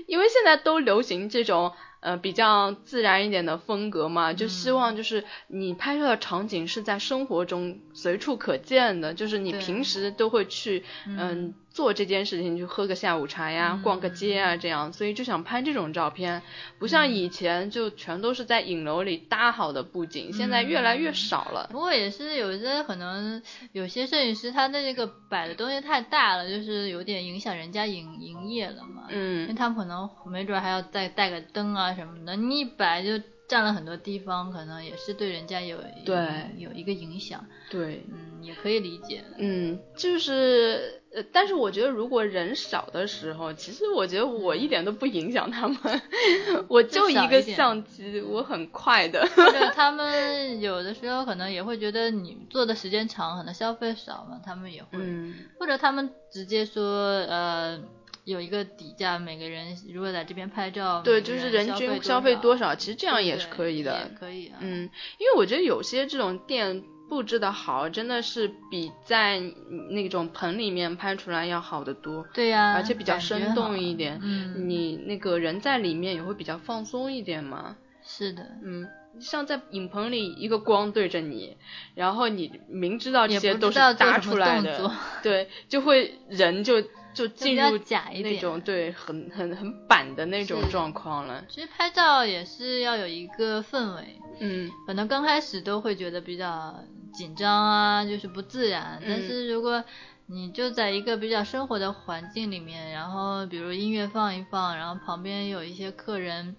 [0.09, 1.73] 因为现在都流行这种。
[2.01, 11.55] 呃，比较自然一点的风格嘛，就希望就是你拍摄的场景是在生活中随处可见的，就是你平时都会去，嗯。
[11.71, 16.43] 做这件事情就喝个下午茶呀，逛个街啊，这样，所以就想拍这种照片，
[16.81, 21.69] 不像以前就全都是在影楼里搭好的布景，现在越来越少了。
[21.71, 29.05] 不过也是有些可能有些摄影师他的这个摆的东西太大了，就是有点影响人家营营业了嘛。
[29.11, 29.43] 嗯。
[29.43, 36.17] 因为他们可能没准还要再带个灯啊什么的，你一摆就占了很多地方，可能也是对人家有对
[36.59, 37.45] 有一个影响。
[37.71, 38.05] 对。
[38.13, 39.25] 嗯，也可以理解。
[39.39, 40.95] 嗯，就是。
[41.11, 45.79] 呃，但是我觉得如果人少的时候，其实我觉得我一点都不影响他们，
[46.69, 49.27] 我就一个相机，我很快的。
[49.35, 54.99] 或 者他们有的时候可能也会觉得你做的时间长，可能消费少嘛，他们也会。
[55.01, 55.35] 嗯。
[55.59, 56.85] 或者他们直接说，
[57.23, 57.81] 呃，
[58.29, 64.09] 有一个底价，每个人如果在这边拍照，对，就是人均消费多少，其实这样也是可以的。
[64.11, 64.59] 也可以啊。
[64.61, 66.85] 嗯，因为我觉得有些这种店。
[67.09, 69.41] 布置的好，真的是比在
[69.89, 72.27] 那种棚里面拍出来要好得多。
[72.35, 74.21] 对呀，而且比较生动一点。
[74.23, 77.79] 嗯，你那个人在里面也会比较放松一点嘛。
[78.03, 78.87] 是的，嗯，
[79.21, 81.57] 像在影棚里，一个光对着你，
[81.95, 84.91] 然后你明知道这些都是搭出来的，
[85.23, 86.83] 对，就会人就
[87.15, 91.45] 就进入假一那种对很很很板的那种状况了。
[91.49, 96.75] 其实拍照也是要有一个氛围，嗯，可能刚开始都会觉得比较。
[97.11, 99.01] 紧张啊，就是不自然。
[99.05, 99.83] 但是如果
[100.27, 106.55] 你就在一个比较生活的环境里面，然后比如音乐放一放，然后旁边有一些客人，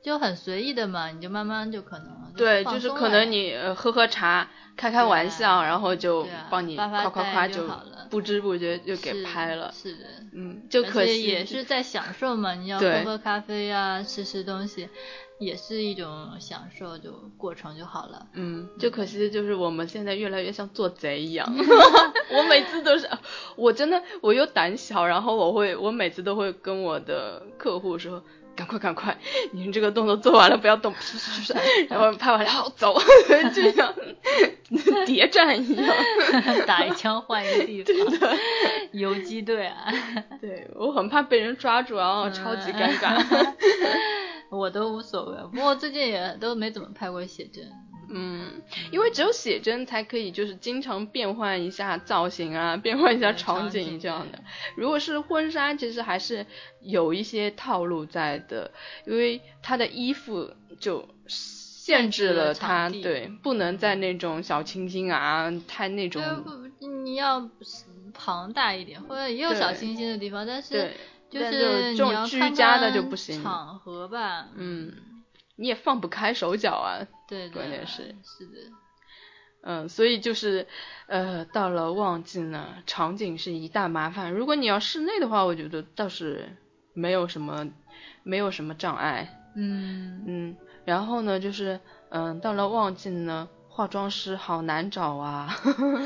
[0.00, 7.68] 就很随意的嘛，你就慢慢就可能对，就是可能你喝喝茶，开开玩笑，然后就帮你夸夸夸就
[8.10, 9.72] 不知不觉就给拍了。
[9.72, 14.88] 是的，嗯，就可惜也是在享受嘛，你要喝喝咖啡啊，吃吃东西。
[15.38, 18.26] 也是一种享受，就过程就好了。
[18.32, 21.46] 嗯，就可惜的就是我们现在越来越像做贼一样。
[21.56, 23.08] 我每次都是，
[23.54, 28.24] 我真的我又胆小，然后我会，我每次都会跟我的客户说，
[28.58, 29.16] 赶快赶快，
[29.52, 30.92] 你们这个动作做完了不要动，
[31.88, 32.98] 然后拍完了好走，
[33.54, 33.94] 就像
[35.06, 35.94] 谍战一样，
[36.66, 38.36] 打一枪换一个地方，
[38.90, 39.86] 游击队啊，
[40.40, 43.54] 对我很怕被人抓住，然后超级尴尬。
[44.50, 47.64] 我都无所谓，不过最近也都没怎么拍过写真。
[48.10, 54.38] 嗯，因为只有写真才可以，就是经常变换一下造型啊，变换一下场景这样的。
[54.76, 56.46] 如果是婚纱，其实还是
[56.80, 58.70] 有一些套路在的，
[59.06, 66.22] 因为他的衣服就限制了他，对，不能在那种小清新啊，太那种。
[66.80, 67.48] 你要
[68.14, 70.92] 庞大一点，或者也有小清新的地方，但是
[71.28, 73.42] 就是这种居家的就不行。
[73.42, 74.92] 场合吧，嗯。
[75.60, 78.70] 你也放不开手脚啊，对，关键是是的，
[79.62, 80.68] 嗯，所以就是
[81.08, 84.32] 呃，到了旺季呢，场景是一大麻烦。
[84.32, 86.48] 如果你要室内的话，我觉得倒是
[86.94, 87.68] 没有什么
[88.22, 90.56] 没有什么障碍，嗯嗯。
[90.84, 95.52] 然后呢，就是嗯，到了旺季呢，化妆师好难找啊，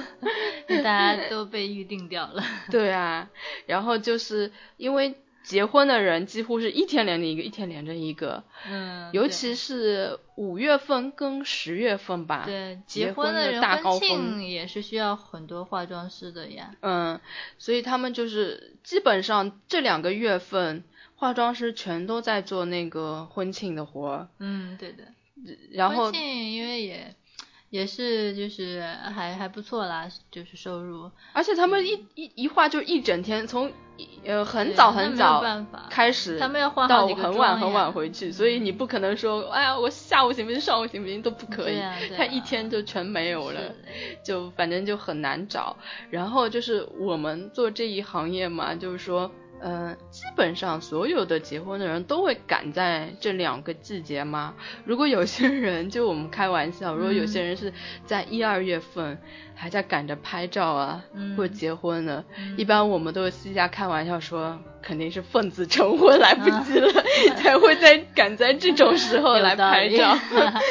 [0.67, 2.43] 大家 都被预定掉了。
[2.71, 3.29] 对啊，
[3.67, 5.15] 然后就是因为。
[5.43, 8.45] 结婚的人几乎是一天连着一个，一天连着一个。
[8.69, 12.45] 嗯，尤其是五月份跟十月份吧。
[12.47, 16.75] 对，结婚的大高峰也是需要很多化妆师的呀。
[16.81, 17.21] 嗯，
[17.59, 20.85] 所以他们就是基本上这两个月份，
[21.17, 24.29] 化妆师全都在做那个婚庆的活。
[24.39, 25.05] 嗯，对的。
[25.73, 27.15] 然后婚庆因为也。
[27.73, 28.83] 也是，就是
[29.15, 31.11] 还还不错啦，就是收入。
[31.33, 33.73] 而且他们一一一画就一整天，从
[34.27, 35.43] 呃很早很早
[35.89, 41.81] 开始，他们要画到很晚很晚回去，所以你不可能说，哎呀，我下午行不行，上午行不行都不可以，
[42.15, 43.61] 他一天就全没有了，
[44.23, 45.75] 就反正就很难找。
[46.11, 49.31] 然后就是我们做这一行业嘛，就是说。
[49.65, 54.55] 嗯，基本上所有的结婚的人都会赶在这两个季节吗。
[54.85, 57.73] 如果有些人，就我们开玩笑，如果有些人是
[58.05, 59.19] 在一二月份
[59.55, 61.05] 还在赶着拍照啊，
[61.37, 62.25] 或者结婚呢，
[62.57, 64.59] 一般我们都会私下开玩笑说。
[64.83, 66.93] 肯定是奉子成婚来不及了，
[67.39, 70.17] 才会在赶在这种时候来拍照。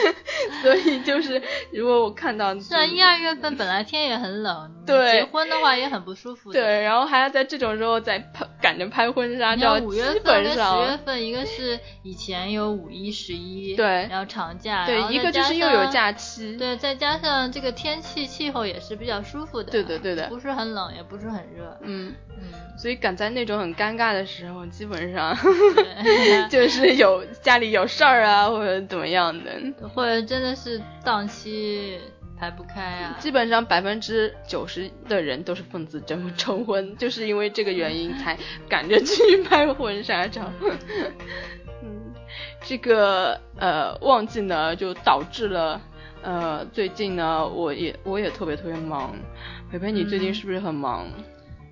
[0.62, 6.52] 所以就是，如果我看到是啊，一二月份本来天也很冷，对，结婚的话也很不舒服。
[6.52, 9.78] 对，然后还要在这种时候再拍，赶着拍婚纱照。
[9.82, 24.12] 五月份跟十月份，一个是以前有五一、十一，对，然后长假，对，一个就是又有假期，对，再加上这个天气气候也是比较舒服的，对的，对的，不是很冷，也不是很热，嗯嗯，所以赶在那种很尴尬。
[24.14, 25.36] 的时候，基本上
[26.50, 29.52] 就是有家里有事儿啊，或者怎么样的，
[29.94, 31.98] 或者真的是档期
[32.38, 33.16] 排不开啊。
[33.20, 40.52] 基本上百分之九十的人都是奉子成成婚， 就是因为这个原因才赶着去拍婚纱照。
[41.84, 42.14] 嗯，
[42.64, 45.80] 这个呃旺季呢，就导致了
[46.24, 49.16] 呃最近呢，我也我也特别特别忙。
[49.72, 51.08] 培培，你最近是不是很忙？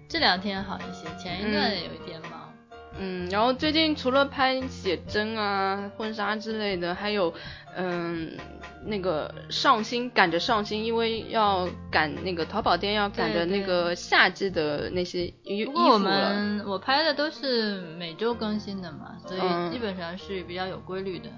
[0.09, 2.51] 这两天好一些，前一段有一点忙。
[2.97, 7.31] 嗯，然后最近除了拍写真啊、婚纱之类的，还有
[7.79, 8.31] 嗯
[8.85, 15.93] 那个上新，赶着上新，因为要赶那个淘宝店要赶着那个夏季的那些衣服了。
[15.93, 21.29] 我们我拍的都是每周更新的嘛，所以基本上是比较有规律的。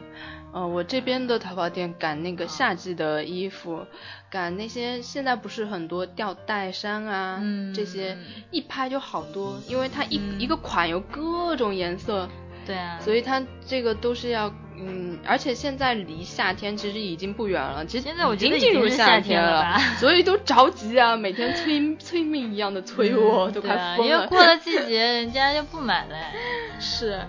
[0.54, 3.86] 嗯，我这边的淘宝店赶那个夏季的衣服，
[4.30, 7.42] 赶那些现在不是很多吊带衫啊，
[7.74, 8.18] 这些
[8.52, 12.28] 一拍就好多，因为它一一个款有各种颜色，
[12.72, 26.16] 对啊，所以它这个都是要，嗯，而且现在离夏天其实已经不远了，其实现在我已经进入夏天了， 所以都着急啊，每天催 催命一样的催我，都快疯了，因为过了季节人家就不买了，
[26.80, 27.22] 是。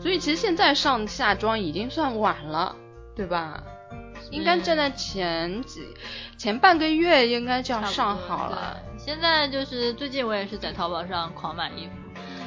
[0.00, 2.74] 所以其实现在上夏装已经算晚了，
[3.14, 3.62] 对吧？
[4.30, 5.82] 应该站在前几
[6.36, 8.76] 前半个月应该就要上好了。
[8.98, 11.92] 现在就是最近我也是在淘宝上狂买衣服。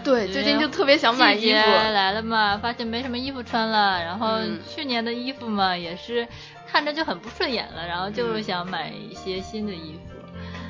[0.04, 1.58] 对，最近就特别想买衣服。
[1.58, 6.28] 来了嘛，发现没什么衣服穿了，然后去年的衣服嘛也是
[6.68, 10.00] 看着就很不顺眼了，然后就想买一些新的衣服。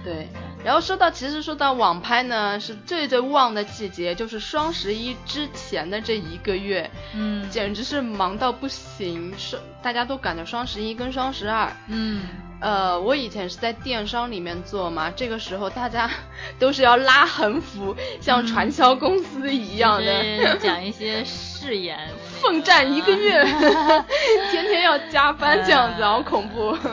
[0.04, 0.28] 对。
[0.64, 12.24] 然后说到，其实说到网拍呢，是最最旺的季节，就是双十一之前的这一个月，嗯，简直是忙到不行，双大家都赶着双十一跟双十二，嗯，
[12.62, 16.10] 呃，我以前是在电商里面做嘛，这个时候大家
[16.60, 21.98] 都是要拉横幅，像传销公司一样的，讲一些誓言。
[22.42, 23.44] 奋战一个月，
[24.50, 26.72] 天天要加班这样子，好恐怖。
[26.72, 26.90] 鼓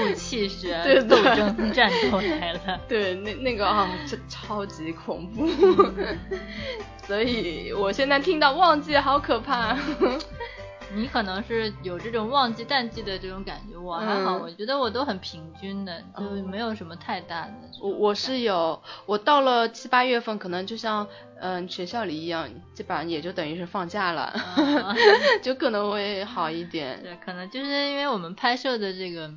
[0.00, 0.74] 舞气势，
[1.08, 2.80] 斗争战斗来了。
[2.88, 5.48] 对，那那个啊，这超级恐怖。
[7.06, 9.76] 所以我现在听到忘记好可怕。
[10.94, 17.52] 你可能是有这种旺季淡季的这种感觉，我还好，我觉得我都很平均的，就没有什么太大的。
[17.80, 21.06] 我我是有，我到了七八月份，可能就像
[21.40, 24.32] 嗯学校里一样，基本上也就等于是放假了，
[25.42, 27.02] 就可能会好一点。
[27.02, 29.32] 对，可能就是因为我们拍摄的这个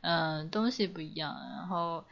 [0.00, 2.04] 嗯东西不一样，然后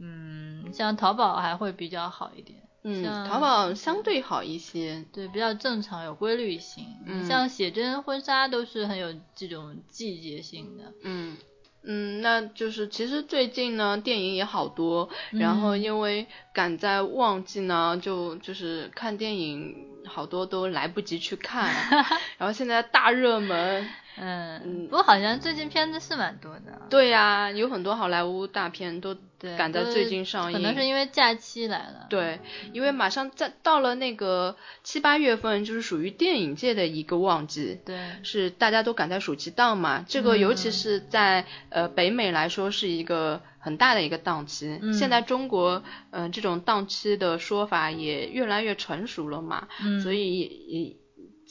[0.00, 2.62] 嗯像淘宝还会比较好一点。
[2.84, 6.84] 嗯，淘宝相对好一些，对，比较正常，有规律性。
[7.06, 10.92] 嗯，像写真婚纱都是很有这种季节性的。
[11.02, 11.36] 嗯
[11.84, 19.74] 嗯，那就是其实最近呢，电影也好多，然后因为赶在旺季呢，就就是看电影
[20.06, 21.72] 好多都来不及去看，
[22.38, 23.88] 然后现在大热门。
[24.16, 26.82] 嗯，不过好像最近片子是蛮多的。
[26.90, 29.16] 对呀，有很多好莱坞大片都
[29.56, 30.58] 赶在最近上映。
[30.58, 32.06] 可能是因为假期来了。
[32.10, 32.38] 对，
[32.74, 37.80] 因为马上在到了那个七八月份，就是属于电影界的一个旺季。
[37.86, 37.98] 对。
[38.22, 40.04] 是大家都赶在暑期档嘛？
[40.06, 44.78] 这个尤其是在呃北美来说是一个很大的一个档期。
[44.82, 44.92] 嗯。
[44.92, 49.68] 现在中国嗯这种档期的说法也越来越成熟了嘛。
[49.82, 50.00] 嗯。
[50.02, 50.38] 所以
[50.68, 51.01] 也。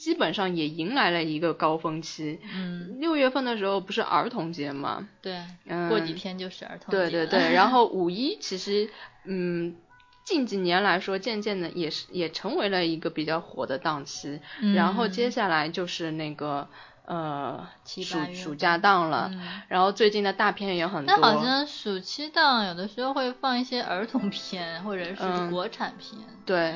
[0.02, 2.40] 基本上也迎来了一个高峰期。
[2.52, 5.08] 嗯，六月份的时候不是儿童节吗？
[5.22, 6.98] 对，嗯过几天就是儿童节。
[6.98, 8.90] 对对对，然后五一 其实，
[9.26, 9.76] 嗯，
[10.24, 14.40] 近几年来说，渐渐的也是也成为了一个比较火的档期。
[14.74, 16.66] 然后接下来就是那个
[17.06, 18.02] 呃暑
[18.34, 19.30] 暑假档了。
[19.68, 21.14] 然后最近的大片也很多。
[21.14, 26.20] 但好像暑期档有的时候会放一些儿童片或者是国产片。
[26.44, 26.74] 对。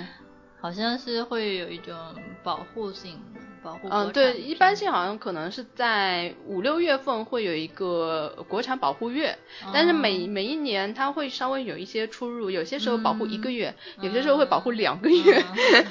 [0.61, 1.95] 好像是会有一种
[2.43, 3.21] 保护性，
[3.63, 9.37] 保护嗯，对，一般性好像可能是在五六月份会有一个国产保护月，
[9.73, 15.41] 但是每每一年它会稍微有一些出入，有些时候保护一个月，有些时候会保护两个月，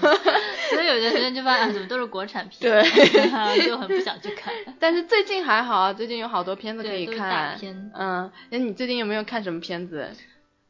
[0.74, 4.54] 所以有段时间就发现怎么都是国产片，对， 就很不想去看。
[4.80, 7.58] 但是最近还好啊，最近有好多片子可以看，
[7.94, 10.10] 嗯，那你最近有没有看什么片子？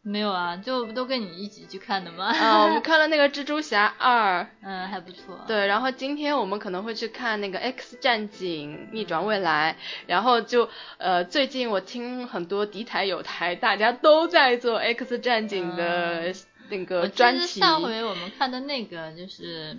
[0.08, 2.28] 没有啊，就不都跟你一起去看的吗？
[2.28, 5.43] 啊，我们看了那个蜘蛛侠二， 嗯，还不错。
[5.47, 9.76] 对，然后今天我们可能会去看那个 X 战警逆转未来，
[10.06, 16.32] 然后就呃，最近我听很多敌台有台，大家都在做 X 战警的
[16.70, 17.60] 那个专题。
[17.60, 19.76] 上回我们看的那个就是，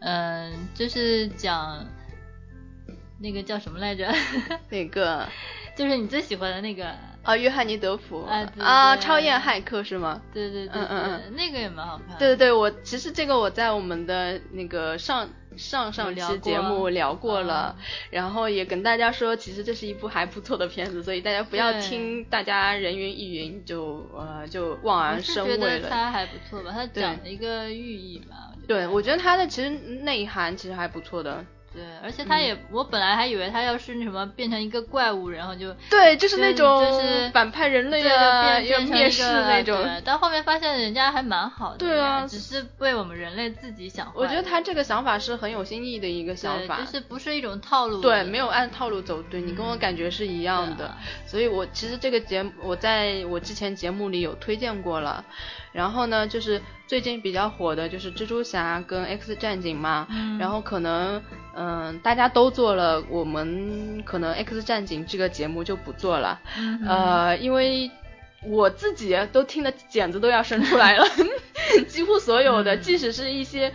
[0.00, 1.86] 嗯，就是讲
[3.20, 4.12] 那个叫什么来着？
[4.70, 5.28] 哪个？
[5.76, 7.11] 就是你最喜欢的那个。
[7.22, 10.20] 啊，约翰尼德福啊啊，超验骇客是吗？
[10.32, 12.18] 对对对，嗯嗯嗯，那个也蛮好看。
[12.18, 17.76] 对对对，我其实这个我在我们的那个上上上期节目聊过了，
[18.10, 25.58] 然后也跟大家说，其实这是一部还不错的片子，所以大家不要听大家人云亦云就呃就望而生畏了。
[25.58, 26.72] 觉得它还不错吧？
[26.74, 28.50] 它讲了一个寓意吧。
[28.66, 31.44] 对，我觉得它的其实内涵其实还不错的。
[31.74, 39.78] 对，而且他也，我本来还以为他要是那什么变成一个怪物，然后就对，就是那种就是反派人类啊，要灭世那种。
[40.04, 44.12] 但后面发现人家还蛮好的，对啊，只是为我们人类自己想。
[44.14, 48.00] 我觉得他这个想法是很有新意的一个想法，就是不是一种套路。
[48.00, 50.94] 对，没有按套路走，对你跟我感觉是一样的。
[51.26, 55.24] 所以我其实这个节目我在我之前节目里有推荐过了。
[55.72, 60.06] 然后呢，就是最近比较火的就是蜘蛛侠跟 X 战警嘛，
[60.38, 61.22] 然后可能
[61.56, 66.38] 嗯大家都做了，我们可能 X 战警这个节目就不做了，
[66.86, 67.90] 呃，因为
[68.44, 71.04] 我自己都听的茧子都要生出来了，
[71.88, 73.72] 几乎所有的，即使是一些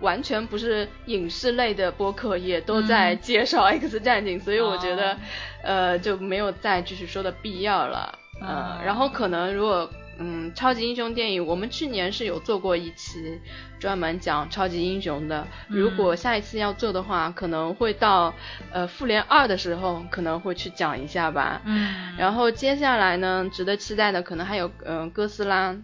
[0.00, 5.16] 完全不是影视类的播客，也都在介绍 X 战警，所以我觉得
[5.64, 9.90] 呃就没有再继续说的必要了，呃，然后可能如果。
[10.18, 13.40] 嗯，超级英雄电影，我们去年是有做过一期
[13.80, 15.46] 专门讲超级英雄的。
[15.68, 18.34] 如果下一次要做的话，可能会到
[18.70, 21.62] 呃复联二的时候，可能会去讲一下吧。
[21.64, 22.16] 嗯。
[22.16, 25.76] 然后接下来呢，值得期待的可能还有嗯哥斯拉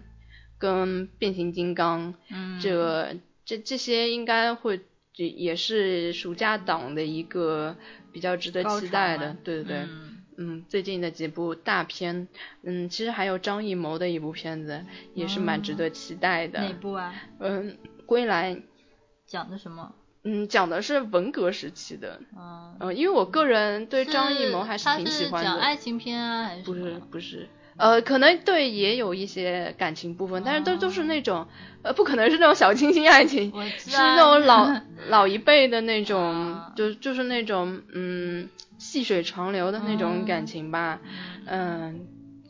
[0.57, 2.13] 跟变形金刚。
[2.29, 2.59] 嗯。
[2.61, 3.15] 这个
[3.45, 4.79] 这这些应该会
[5.15, 7.75] 也也是暑假档的一个
[8.13, 9.35] 比较值得期待的。
[9.43, 9.77] 对对对。
[9.79, 10.08] 嗯，
[10.67, 12.27] 最近的几部大片，
[12.63, 16.61] 嗯，其实还有张艺谋的一部片子，也是蛮值得期待的。
[16.61, 17.13] 哪部啊？
[17.39, 18.61] 嗯，归来。
[19.25, 19.93] 讲的什么？
[20.23, 22.19] 嗯，讲的是文革时期的。
[22.35, 22.95] 嗯。
[22.95, 25.49] 因为我个人对张艺谋还是挺喜欢的。
[25.49, 26.63] 讲爱情片啊，还是？
[26.63, 27.47] 不是不是，
[27.79, 31.47] 呃，可能对也有一些感情部分，但是都都是那种，
[31.81, 33.51] 呃，不可能是那种小清新爱情，
[33.91, 40.99] 是那种老 老一辈的那种，就就是那种嗯细水长流的那种感情吧，
[41.47, 42.01] 嗯，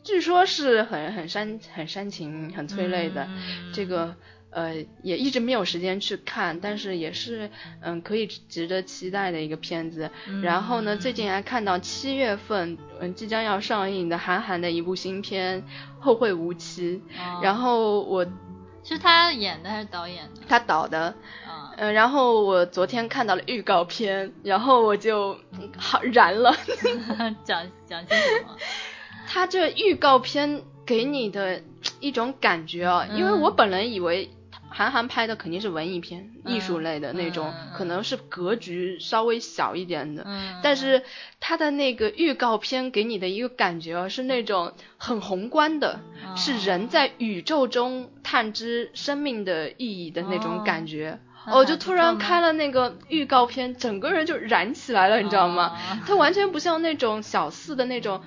[0.04, 3.28] 据说是很很煽很煽情很催泪的，
[3.72, 4.14] 这个。
[4.50, 7.48] 呃，也一直没有时间去看，但是也是
[7.80, 10.10] 嗯可以值得期待的一个片子。
[10.42, 15.62] 然后呢，最近还看到七月份嗯即将要上映的韩寒的一部新片
[16.00, 17.00] 《后会无期》。
[17.42, 18.26] 然后我
[18.82, 20.40] 是他演的还是导演的？
[20.48, 21.14] 他导的。
[21.76, 25.38] 嗯，然后我昨天看到了预告片，然后我就
[25.76, 26.52] 好燃了。
[27.44, 28.56] 讲讲些什么？
[29.28, 31.62] 他这预告片给你的
[32.00, 34.28] 一种感觉啊，因为我本来以为。
[34.70, 40.24] 韩寒拍的肯定是文艺片、艺术类的那种，可能是格局稍微小一点的。
[40.62, 41.02] 但是
[41.40, 46.00] 他的那个预告片给你的一个感觉是那种很宏观的，
[46.36, 51.18] 是人在宇宙中探知生命的意义的那种感觉。
[51.52, 55.76] 我就突然开了那个预告片，整个人就燃起来了，你知道吗？
[56.06, 58.20] 他完全不像那种小四的那种。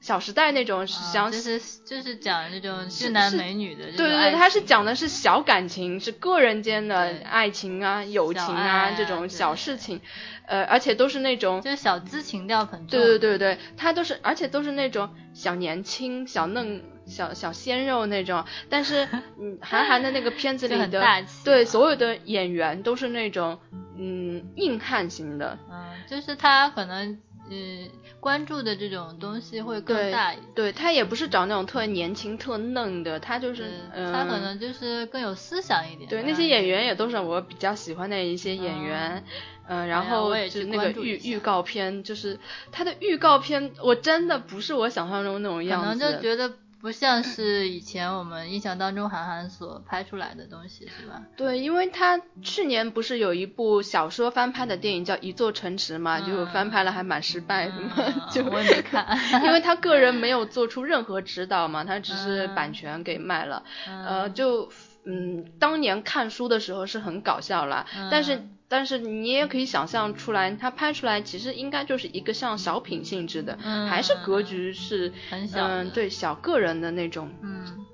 [0.00, 10.00] 小时代那种想就是就是讲那种俊男美女的，对对对，他是讲的是小感情，是个人间的爱情啊、友情啊这种小事情，
[10.46, 19.08] 呃，而且都是那种就是小资情调很重，对对对对，他都是而且都是那种小年轻、小嫩、小小鲜肉那种，但是
[19.40, 21.04] 嗯，韩寒的那个片子里的
[21.44, 23.58] 对所有的演员都是那种
[23.98, 27.18] 嗯硬汉型的，嗯，就是他可能。
[27.50, 27.88] 嗯，
[28.20, 30.34] 关注的这种东西会更大。
[30.54, 36.08] 对他也不是找那种特年轻、特嫩的，他就是，他可能就是更有思想一点。
[36.08, 39.24] 对，那些演员也都是我比较喜欢的一些演员。
[39.66, 42.38] 嗯，然后就那个预预告片，就是
[42.72, 45.88] 他的预告片，我真的不是我想象中那种样子。
[45.88, 46.52] 可能就觉得。
[46.80, 51.22] 不像是以前我们印象当中韩寒所拍出来的东西，是吧？
[51.36, 57.94] 对，因为他去年不是有一部小说翻拍的电影叫《一座城池》嘛，就翻拍了还蛮失败的嘛，
[58.30, 59.06] 就我也没看，
[59.44, 64.70] 因为他个人没有做出任何指导嘛，他只是版权给卖了，呃，就
[65.08, 68.42] 嗯，当年看书的时候是很搞笑了，但是。
[68.70, 73.56] 但是你也可以想象出来，他拍出来其实应该就是一个像小品性质的，
[73.88, 77.86] 还是格局是很小，嗯，对，小个人的那种，嗯，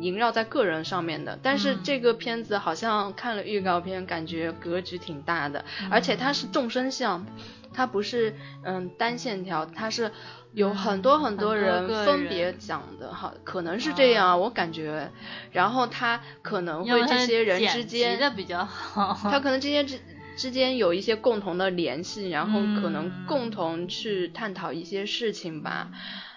[0.00, 1.36] 萦绕在个人上面的。
[1.42, 7.26] 但是这个片子好像看了预告片，感觉格局挺大的，而且它是众生相，
[7.74, 10.10] 它不是嗯单线条，它是。
[10.54, 15.10] 有很多很多人分别讲的哈，可能是这样，我感觉。
[15.50, 19.98] 然后他可能会这些人之间，他可能这些之
[20.36, 25.90] 之间有一些共同的联系，然后可能共同去探讨一些事情吧。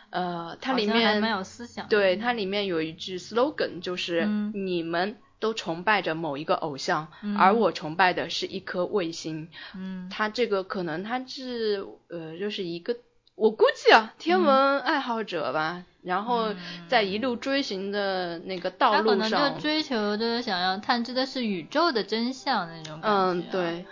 [0.10, 1.88] 呃，它里面蛮有思想。
[1.88, 4.26] 对，它里面有一句 slogan，就是
[4.56, 7.08] 你们都崇拜着某一个偶像，
[7.38, 9.50] 而我崇拜的是一颗卫星。
[9.76, 12.96] 嗯，他这个可能他是呃，就是一个。
[13.36, 16.56] 我估计啊，天文爱好者吧，然后
[16.88, 23.08] 在一路追寻的那个道路上，他可能就追求着想要探知的是宇宙的真相那种感觉。
[23.10, 23.86] 嗯，对，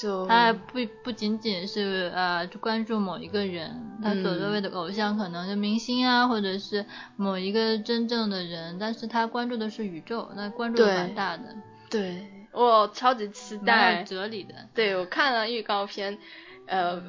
[0.00, 6.86] 就他还不不仅仅是呃关注某一个人，他所谓的偶像可能是明星啊，或者是
[7.16, 11.54] 某一个真正的人，但是他关注的是宇宙，那关注蛮大的。
[11.90, 14.02] 对，我超级期待。
[14.04, 14.54] 哲理的。
[14.74, 16.18] 对，我看了预告片，
[16.66, 17.02] 呃。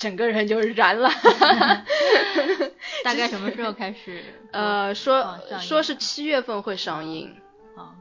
[0.00, 1.10] 整个人就燃了
[3.04, 4.24] 大概什么时候开始？
[4.50, 7.36] 呃，说说是七月份会上映。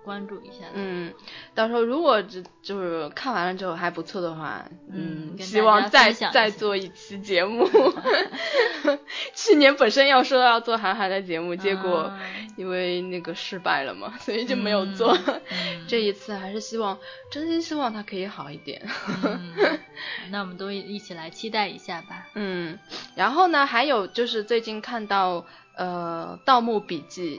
[0.03, 1.13] 关注一下，嗯，
[1.53, 7.67] 到时候如果这就是看完了之后还不错的话，嗯，希望再再做一期节目。
[9.35, 12.11] 去年本身要说要做韩寒的节目，结果
[12.55, 15.17] 因为那个失败了嘛，所以就没有做。
[15.87, 16.97] 这一次还是希望，
[17.31, 18.81] 真心希望他可以好一点。
[20.31, 22.27] 那我们都一起来期待一下吧。
[22.35, 22.77] 嗯，
[23.15, 27.37] 然后呢，还有就是最近看到呃《盗墓笔记》，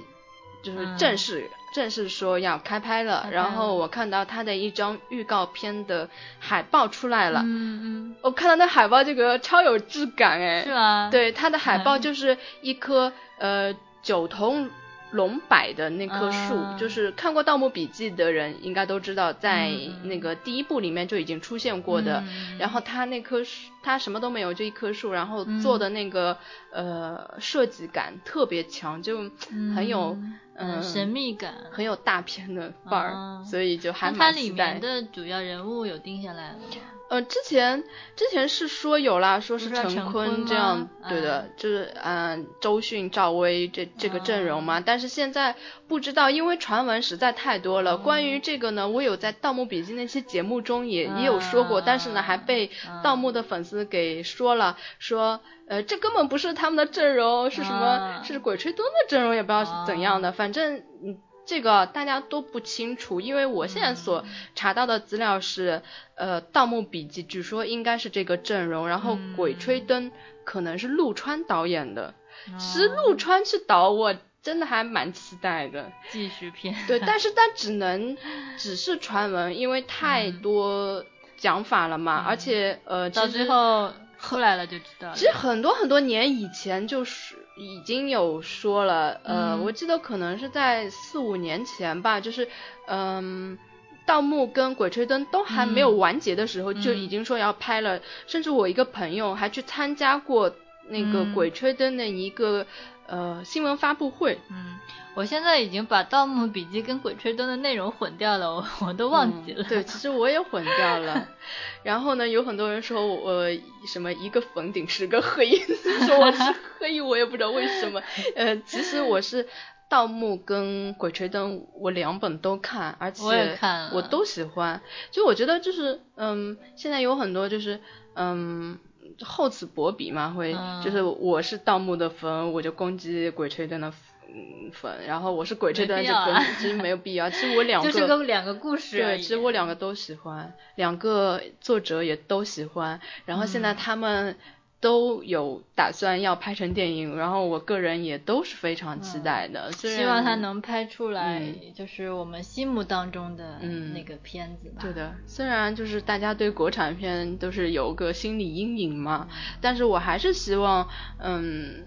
[0.62, 1.50] 就是正式。
[1.72, 11.08] 正式说要开拍了，然后我看到他的一张预告片的海报出来了，嗯嗯，我看到那海报这个超有质感哎，是吗？
[11.12, 14.66] 对，他的海报就是一棵呃九头
[15.12, 19.70] 龙柏的那棵树，就是看过《盗墓笔记》的人应该都知道，在
[20.02, 22.24] 那个第一部里面就已经出现过的。
[22.58, 26.36] 然后他那棵树，他什么都没有，就一棵树，然后做的那个
[26.72, 29.30] 呃设计感特别强，就
[29.76, 30.16] 很有
[30.60, 36.64] 嗯神秘感，很有大片的范儿，所以就还蛮它里面的主要人物有定下来了吗？
[37.10, 37.82] 呃，之前
[38.14, 44.80] 之前是说有啦，说是陈坤这样，对的，就是嗯，周迅、赵薇这这个阵容嘛。
[44.80, 45.56] 但是现在
[45.88, 47.96] 不知道，因为传闻实在太多了。
[47.96, 52.70] 关于这个呢，我有在《盗墓笔记》那期节目中也也有说过，但是呢，还被
[53.02, 58.22] 盗墓的粉丝给说了，说呃，这根本不是他们的阵容，是什么？
[58.22, 61.18] 是鬼吹灯的阵容，也不知道是怎样的，反正嗯。
[61.46, 64.24] 这个大家都不清楚，因为我现在所
[64.54, 65.82] 查到的资料是，
[66.14, 70.10] 呃，《盗墓笔记》据说应该是这个阵容，然后《鬼吹灯》
[70.44, 72.14] 可能是陆川导演的。
[72.58, 75.90] 其实陆川去导，我真的还蛮期待的。
[76.10, 76.74] 继续片。
[76.86, 78.16] 对，但是但只能
[78.56, 81.04] 只是传闻，因为太多
[81.36, 85.12] 讲法了嘛，而且呃，到最后出来了就知道。
[85.14, 87.36] 其实很多很多年以前就是。
[87.60, 92.48] 已经有说了，呃，我记得可能是在四五年前吧，就是，
[92.86, 93.58] 嗯，
[94.06, 100.50] 盗墓跟鬼吹灯都还没有完结的时候，就已经说要拍了，甚至我一个朋友还去参加过
[100.88, 102.66] 那个鬼吹灯的一个
[103.10, 104.38] 呃新闻发布会。
[104.48, 104.78] 嗯。
[105.12, 109.64] 我现在已经把《盗墓笔记》跟《鬼吹灯》的内容混掉了，我我都忘记了。
[109.64, 111.28] 对，其实我也混掉了。
[111.82, 113.44] 然后呢，有很多人说我
[113.84, 115.50] 什么一个粉顶十个黑，
[116.06, 118.00] 说我是黑，我也不知道为什么。
[118.36, 119.44] 呃，其实我是
[119.88, 123.58] 《盗墓》跟《鬼吹灯》，我两本都看，而且
[123.92, 124.80] 我都喜欢。
[125.10, 127.80] 就我觉得就是，嗯，现在有很多就是，
[128.14, 128.78] 嗯，
[129.22, 130.54] 厚此薄彼嘛，会
[130.84, 133.92] 就是我是《盗墓》的坟，我就攻击《鬼吹灯》的。
[134.32, 137.28] 嗯，粉，然后我是鬼吹灯就粉，其实没有必要。
[137.34, 138.96] 其实我两个就是个两个故事。
[138.96, 143.00] 对，其实我两个都喜欢，两个作者也都喜欢。
[143.24, 144.36] 然后现在他们
[144.80, 149.70] 都有打算要拍成电影，然后我个人也都是非常期待的。
[149.72, 151.42] 希望他能拍出来，
[151.74, 153.60] 就是我们心目当中的
[153.94, 154.76] 那个片子吧。
[154.80, 159.28] 对的，虽然就是大家对国产片都是有个心理阴影嘛，
[159.60, 161.86] 但是我还是希望，嗯。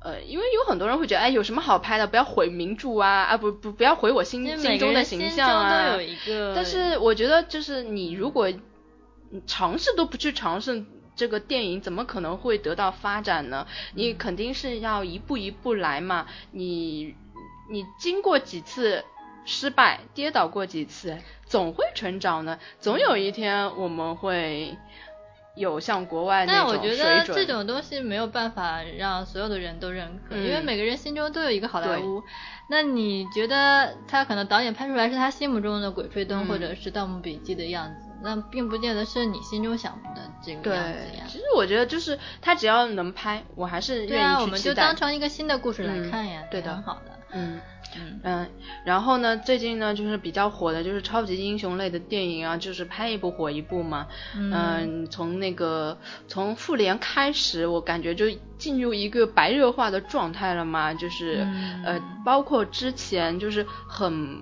[0.00, 2.06] 呃，因为有很多人会觉得，哎，有什么好拍的？
[2.06, 5.98] 不要毁名著啊，啊，不不，不要毁我心心中的形象啊。
[6.54, 8.48] 但是我觉得，就是你如果
[9.44, 10.84] 尝试都不去尝试
[11.18, 13.66] 这个电影，怎么可能会得到发展呢？
[13.94, 16.26] 你肯定是要一步一步来嘛。
[16.52, 17.14] 你
[17.68, 19.04] 你经过几次
[19.44, 22.60] 失败，跌倒过几次，总会成长的。
[22.80, 24.78] 总有一天我们会。
[25.58, 32.22] 有像国外那种水准，但我觉得这种东西没有办法让所有的人都认可，因为每个人心中都有一个好莱坞。
[32.70, 41.24] 那你觉得他可能导演拍出来是他心目中的《鬼吹灯》或者是《盗墓笔记》的样子，那并不见得是你心中想的这个样子呀。
[41.26, 44.14] 其实我觉得就是他只要能拍，我还是愿意去期待。
[44.14, 47.17] 对啊，我们就当成一个新的故事来看呀，对的，很好的。
[47.32, 47.60] 嗯。
[48.22, 48.46] 嗯，
[48.84, 54.06] 然后呢，最近呢，就是比较火的，就是超级英雄类的电影啊，就是拍一部火一部嘛。
[54.34, 58.26] 嗯，从那个从复联开始，我感觉就
[58.58, 61.46] 进入一个白热化的状态了嘛，就是
[61.82, 64.38] 呃，包括之前就是很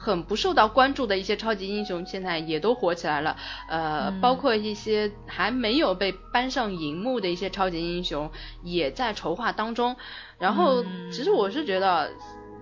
[0.00, 3.36] 很不受到关注的一些超级英雄，现在也都火起来了。
[3.68, 8.30] 呃，包括一些还没有被搬上荧幕的一些超级英雄，
[8.62, 9.94] 也在筹划当中。
[10.38, 10.82] 然后，
[11.12, 12.10] 其实我是觉得。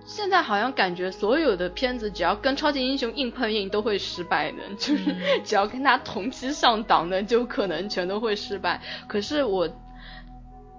[0.05, 8.81] 现在好像感觉所有的片子只要跟超级英雄硬碰硬都会失败的， 就是只要跟他同期上档的就可能全都会失败。
[9.07, 9.69] 可是我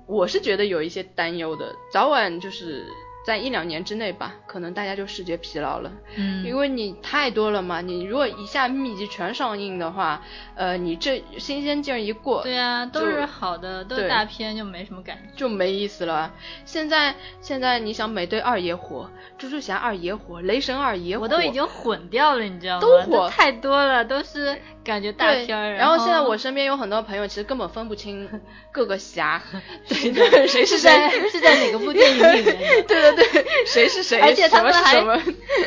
[0.08, 2.84] 我是觉得有一些担忧的，早晚就是。
[3.22, 10.22] 在一两年之内吧，可能大家就视觉疲劳了，嗯，因为你太多了嘛，你如果一下密集全上映的话，
[10.54, 16.32] 呃，你这新鲜劲儿一过，对啊，都是好的，都是大片，就没什么感觉，就没意思了。
[16.64, 22.80] 现在现在你想美队二也火，蜘蛛侠二也火，雷神二也火，我都已经混掉了，你知道吗？
[22.80, 24.58] 都火太多了，都是。
[24.82, 28.28] 感觉大片儿，然后现在我身边有很多朋友，其实根本分不清
[28.72, 29.42] 各个侠，
[29.88, 30.90] 对，谁是谁，
[31.30, 32.56] 是在哪个部电影里面？
[32.88, 34.18] 对对对，谁是谁？
[34.20, 35.20] 而且他们还么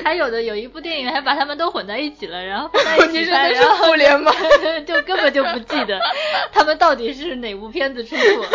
[0.03, 4.32] 还有的有一部电影还把他们都混在一起了，然后放在一起拍，然后互联吗？
[4.86, 5.99] 就根本就不记得
[6.51, 8.45] 他们到底是哪部片子出处。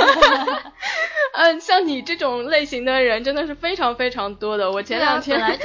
[1.35, 4.71] 嗯，像你这种类型的人真的是非常非常多的。
[4.73, 5.65] 我前两天本来就。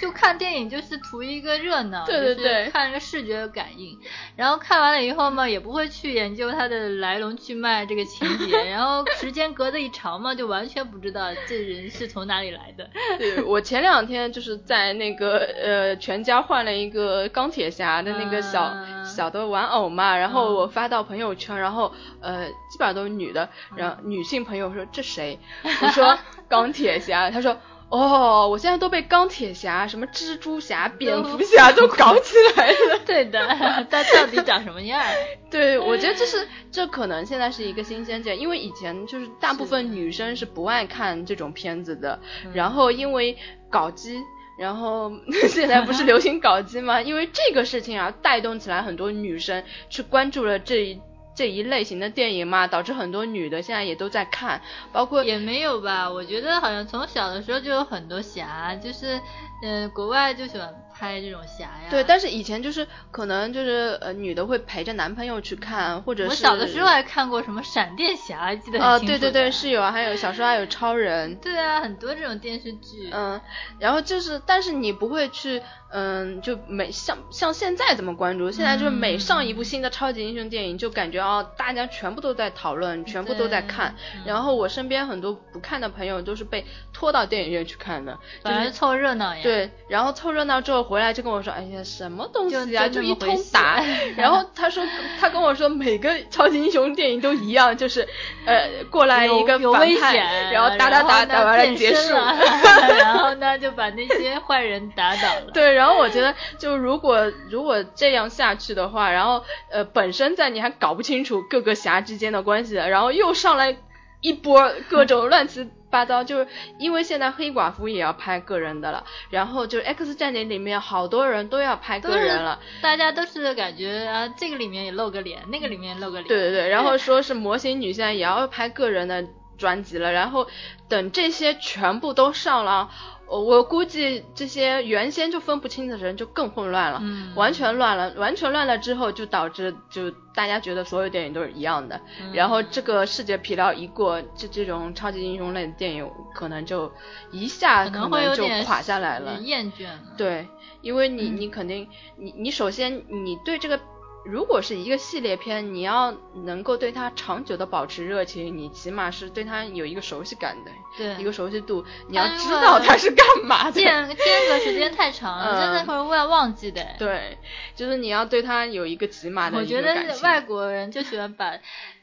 [0.00, 3.98] 就看电影就是图一个热闹，对对对，看一个视觉的感应，
[4.36, 12.90] 然后看完了以后嘛，也不会去研究它的来龙去脉这个情节， 然后时间隔得一长嘛，就完全不知道这人是从哪里来的。
[13.18, 18.74] 对我前两天就是在那个呃全家换了一个钢铁侠的那个小
[19.04, 25.38] 小的玩偶嘛，然后我发到朋友圈，然后呃基本上都是女的，然后女性朋友说这谁？
[25.62, 26.18] 我说
[26.48, 27.56] 钢铁侠，他说。
[27.96, 32.98] 哦，我现在都被钢铁侠、什么蜘蛛侠、蝙蝠侠都搞起来了。
[33.06, 33.46] 对的，
[33.88, 35.00] 他到底长什么样？
[35.48, 42.18] 对，我觉得这是这可能现在是一个新鲜点，因为以前就是大部分女生是不爱看这种片子的，
[42.52, 43.36] 然后因为
[43.70, 44.20] 搞基。
[44.56, 45.10] 然后
[45.50, 47.02] 现在不是流行搞基吗？
[47.02, 51.00] 因为这个事情啊，带动起来很多女生去关注了这一
[51.34, 54.60] 这一类型的电影嘛，导致很多女的现在也都在看，
[54.92, 56.10] 包括也没有吧？
[56.10, 59.20] 我觉得好像从小的时候就有很多侠，就是
[59.62, 60.83] 嗯，国外就喜欢。
[60.96, 69.12] 拍这种侠呀，对，但是以前就是可能就是呃女的会陪着男朋友去看，或者是我小的时候还看过什么闪电侠，记得很清楚。
[69.14, 71.34] 对对对，是有啊，还有小时候还有超人。
[71.36, 73.10] 对啊，很多这种电视剧。
[73.12, 73.40] 嗯，
[73.78, 75.60] 然后就是，但是你不会去。
[75.96, 78.50] 嗯，就每像像现在怎么关注？
[78.50, 83.94] 现在就是每上一部新的超级英雄电影，就感觉哦，大家全部都在讨论，全部都在看。
[84.26, 89.40] 然后我身边很多不看的朋友都是被拖到电影院去看的，就是凑热闹呀。
[89.44, 93.82] 对，然后凑热闹之后回来就跟我说，哎呀，什么东西啊，就一通打。
[94.18, 94.84] 然后他说，
[95.20, 98.08] 他跟我说，每个超级英雄电影都一样，就是
[98.46, 100.16] 呃过来一个反派，
[100.52, 102.12] 然后打打打打完了结束，
[102.98, 105.50] 然后呢就把那些坏人打倒了。
[105.52, 113.76] 对，然然后我觉得，就如果如果这样下去的话，然后呃，本身在你还搞不清楚各个侠之间的关系，然后又上来
[114.24, 116.48] 一波各种乱七八糟，就是
[116.78, 129.22] 因为现在黑寡妇也要拍个人的了，然后就 X 战警里面好多人都要拍个人了，大家都是感觉啊，这个里面也露个脸，那个里面露个脸，对对对，然后说是模型女现在也要拍个人的
[129.56, 130.46] 专辑了，然后
[130.88, 132.90] 等这些全部都上了。
[133.26, 137.02] 我估计这些原先就分不清的人就更混乱了，
[137.34, 141.98] 完全乱了，完全乱了之后就导致就大家觉得所有电影都是一样的，
[142.34, 146.92] 然后这个视觉疲劳一过，这这种超级英雄类的电影可能就
[147.32, 150.00] 一下可能就垮下来了，厌倦了。
[150.18, 150.46] 对，
[150.82, 153.80] 因为你你肯定你你首先你对这个。
[154.24, 156.14] 如果是一个系列片，你要
[156.44, 163.72] 能够对它长久的保持热情，你起码是对它有一个熟悉感的，对一个熟悉度，你要知道它是干嘛的。
[163.72, 164.16] 间间
[164.48, 166.82] 隔时间太长了，真的会会忘记的。
[166.98, 167.36] 对，
[167.76, 169.58] 就是你要对它有一个起码的。
[169.58, 171.52] 我觉得外国人就喜欢把。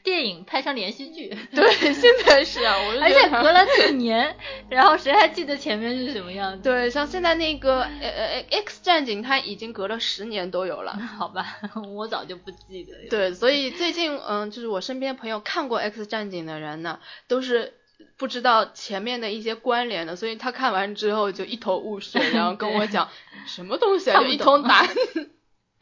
[0.02, 4.36] 电影拍成连续剧， 对，现在是啊，而且隔了几年，
[4.68, 6.62] 然后谁还记得前面是什么样子？
[6.62, 10.92] 对，像现在那个呃呃 X 战警，它已经隔了十年都有了。
[11.18, 11.58] 好吧，
[11.94, 12.92] 我早就不记得。
[13.08, 16.98] 对，所以最近嗯，就是我身边朋友看过 X 战警的人呢，
[17.28, 17.74] 都是
[18.16, 23.08] 不知道前面的一些关联的，所以他看完之后就一头雾水，然后跟我讲
[23.46, 24.86] 什么东西啊，就一通答。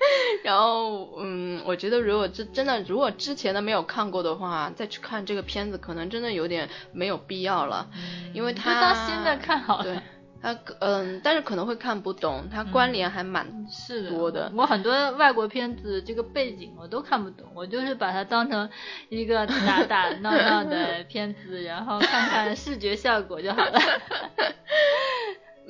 [0.43, 7.89] 然后，嗯，我觉得如果这真的，如果之前的没有看过的话，再去看这个片子，可能真的有点没有必要了，
[8.33, 9.85] 因为它当新的看好了。
[9.85, 10.01] 对，
[10.43, 14.51] 他嗯，但是可能会看不懂，它关联还蛮是多的。
[14.57, 18.71] 我很多外国片子这个背景我都看不懂，我就是把它当成
[19.11, 23.79] 一个打打闹闹的片子，然后看看视觉效果就好了。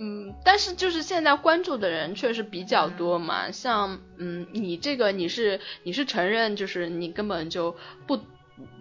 [0.03, 7.77] 嗯，但是就是现在关注的人确实比较多嘛，像嗯，你这个你是你是承认就是你根本就
[8.07, 8.19] 不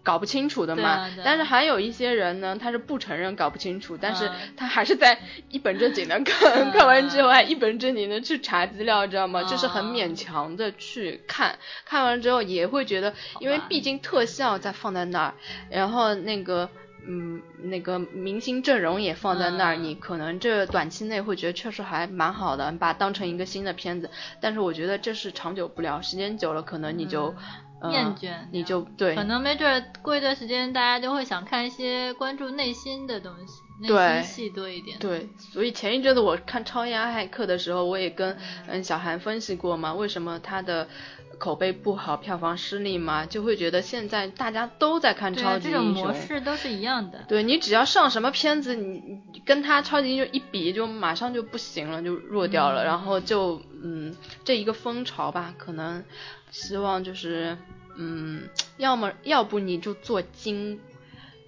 [0.02, 9.44] 搞不清楚的嘛，但是还有一些人呢，他是不承认搞不清楚，但是他还是在一本正经的看， 看完之后还一本正经的去查资料，知道吗？
[9.44, 15.34] 就是很勉强的去看，看完之后也会觉得，因为毕竟特效在放在那儿，
[15.70, 16.70] 然后那个。
[17.12, 24.12] 嗯，那个明星阵容也放在那儿，你可能这短期内会觉得确实还蛮好的，把它当成一个新的片子。
[24.40, 27.34] 但是我觉得这是长久不了，时间久了可能你就
[27.92, 35.00] 厌倦，你就对，可能没准过一段时间大家就会想看一些关注内心的东西，内心戏多一点。
[35.00, 38.38] 对，所以前一阵子我看《超压骇客》的时候，我也跟
[38.68, 40.88] 嗯小韩分析过嘛，为什么他的。
[41.40, 47.24] 口碑不好，票房失利嘛，就会觉得现在大家都在看超级英雄，这种模式都是一样的。
[47.30, 52.84] 对你只要上什么片子，你跟他超级英雄一比，就马上就不行了，就弱掉了。
[52.84, 54.14] 然后就嗯，
[54.44, 56.04] 这一个风潮吧，可能
[56.52, 57.58] 希望就是
[57.98, 60.80] 嗯，要么要不你就做精，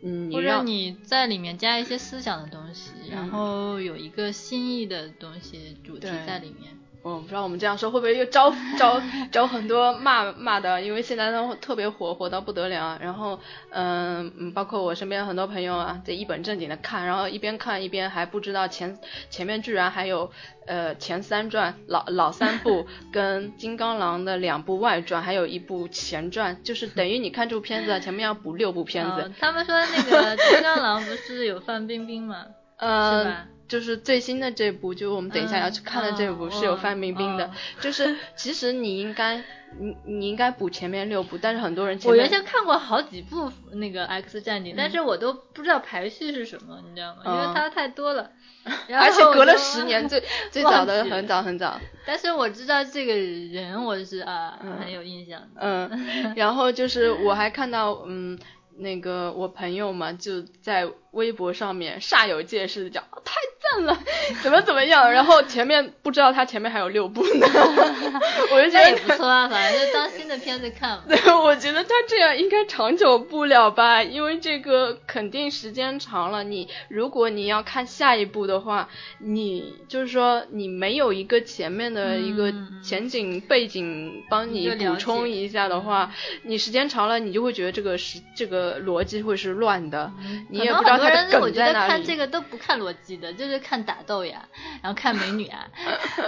[0.03, 6.80] 嗯，或者你在里面加一些思想的东西，然后有一个新意的东西主题在里面。
[7.03, 12.97] 我不知道我们这样说会不会又招 招招很多骂骂的，因为现在都特别火，火到不得了。
[13.01, 13.39] 然后，
[13.71, 18.99] 嗯嗯，包括我身边很多朋友啊，在一本正经的看，然后一边看一边还不知道前
[19.29, 20.31] 前面居然还有
[20.67, 29.31] 呃前三传老老三部 跟金刚狼的两部外传，还有一部前传，就是等于你看这部片子 前面要补六部片子。
[29.39, 32.45] 他们说那个金刚狼不是有范冰冰吗？
[32.77, 33.47] 呃。
[33.71, 37.49] 就是最新的这部，就我们等一下要去看的这部是有范冰冰的，
[37.79, 39.41] 就是其实你应该
[39.79, 47.21] 你你应该补前面六部，但是很多人我原先看过好几部那个 X 战警，但是我都不知道排序是什么，你知道吗？
[47.25, 48.29] 因为它太多了，
[48.91, 51.79] 而且隔了十年，最 最早的很早很早。
[52.05, 55.41] 但是我知道这个人，我是啊很有印象。
[55.55, 58.37] 嗯，然后就是我还看到嗯。
[58.77, 63.97] 那个我朋友嘛，就在微博上面煞有介事的讲，太赞了，
[64.43, 67.47] 怎么怎么样， 然后前面不知道他前面还有六部呢，
[68.51, 71.03] 我就觉得也不错啊，反正就当新的片子看嘛。
[71.07, 78.89] 对，我觉得他这样应该长久不了吧，因为这个肯定时间长了，你如果你要看下一部的话，
[79.19, 82.53] 你就是说你没有一个前面的一个
[82.83, 86.11] 前景背景帮你补充一下的话，
[86.43, 88.61] 你时间长了你就会觉得这个是这个。
[88.81, 90.11] 逻辑会是乱的，
[90.49, 91.91] 你也不知道他的梗在哪里。
[91.91, 94.47] 看这个都不看逻辑的，就是看打斗呀，
[94.81, 95.67] 然后看美女啊。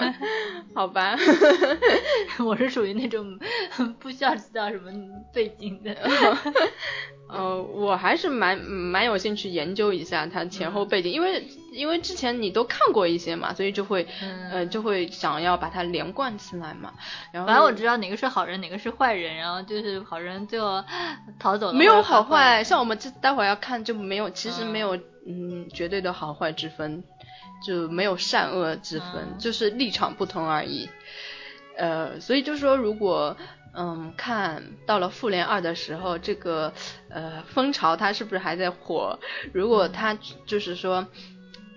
[0.76, 1.16] 好吧，
[2.46, 3.40] 我是属于那种
[4.00, 4.92] 不需要知道什么
[5.34, 5.96] 背景的。
[7.34, 14.08] 呃，我还是蛮蛮有兴趣研究一下它前后背景，因为因为之前你都看过一些嘛，所以就会
[14.52, 16.94] 呃就会想要把它连贯起来嘛。
[17.32, 20.84] 然后反正我知道哪个是好人，哪个是坏人，然后就是好人最后
[21.40, 21.74] 逃走了。
[21.74, 24.96] 没有好坏，像我们这待会儿要看就没有，其实没有
[25.28, 27.04] 嗯绝对的好坏之分，
[27.66, 30.88] 就没有善恶之分，就是立场不同而已。
[31.78, 33.36] 呃，所以就说如果。
[33.76, 36.74] 嗯，看到了复联二的时候，这个
[37.10, 39.20] 呃风潮它是不是还在火？
[39.52, 41.08] 如果它就是说，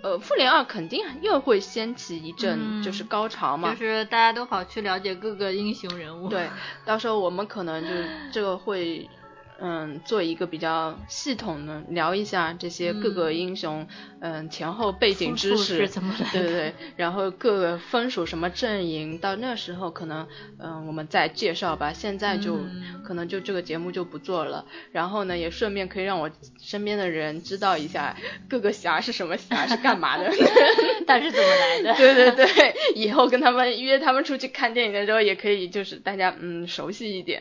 [0.03, 6.28] 呃复联二肯定又会掀起一阵就是高潮嘛，就是大家都跑去了解各个英雄人物。
[6.28, 6.49] 对，
[6.84, 7.94] 到时候我们可能就
[8.30, 9.11] 这个会。
[9.59, 13.88] 嗯，做一个比较系统的聊一下这些各个英雄，
[14.20, 15.88] 嗯，前后背景知识，
[16.32, 20.28] 对对对，然后各个分属什么阵营，到那时候可能，
[20.59, 21.90] 嗯，我们再介绍吧。
[21.94, 22.59] 现在就
[23.02, 26.30] 可能就这个节目就不做了，然后呢，也顺便可以让我
[26.61, 28.14] 身边的人知道一下
[28.50, 30.30] 各个侠是什么侠，是干嘛的，
[31.07, 31.94] 他是怎么来的。
[31.96, 37.40] 对对对，以后跟他们约他们出去看电影的时候，也可以就是大家嗯熟悉一点，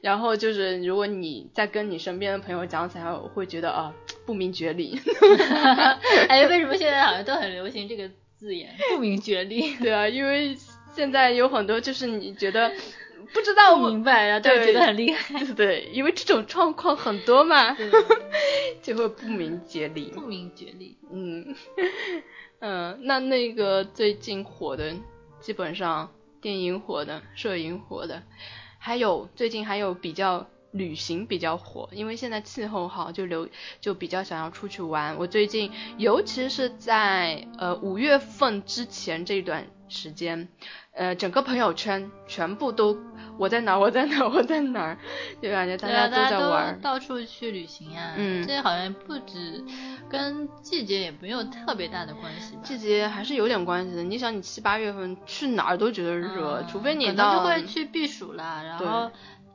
[0.00, 0.91] 然后就是。
[0.92, 3.90] 如果你在跟你身边的朋友讲起来，我会觉得啊
[4.26, 5.00] 不明觉厉。
[6.28, 9.74] 哎，为什么现在好像都很流行这个字眼“不明觉厉”？
[9.80, 10.54] 对啊，因为
[10.94, 12.70] 现在有很多就是你觉得
[13.32, 15.42] 不知道不明白，然后觉得很厉害。
[15.42, 17.74] 对对，因为这种状况很多嘛，
[18.82, 20.12] 就会不明觉厉。
[20.14, 20.98] 不明觉厉。
[21.10, 21.56] 嗯
[22.60, 24.94] 嗯，那那个最近火的，
[25.40, 26.12] 基本上
[26.42, 28.22] 电影火的、摄影火的，
[28.78, 30.46] 还有最近还有比较。
[30.72, 33.48] 旅行比较火，因为现在气候好，就留
[33.80, 35.16] 就比较想要出去玩。
[35.18, 40.48] 我最近，尤其是在呃五月份之前这段时间，
[40.94, 42.96] 呃整个朋友圈全部都
[43.38, 44.98] 我在哪儿我在哪儿 我在哪儿，
[45.42, 48.14] 就感觉大家都在玩，到处去旅行呀。
[48.16, 49.62] 嗯，这好像不止
[50.08, 52.62] 跟季节也没有特别大的关系吧。
[52.64, 54.02] 季节还是有点关系的。
[54.02, 59.10] 你想，你七八月份去哪儿都觉得热，除非你到就会去避暑啦，然后。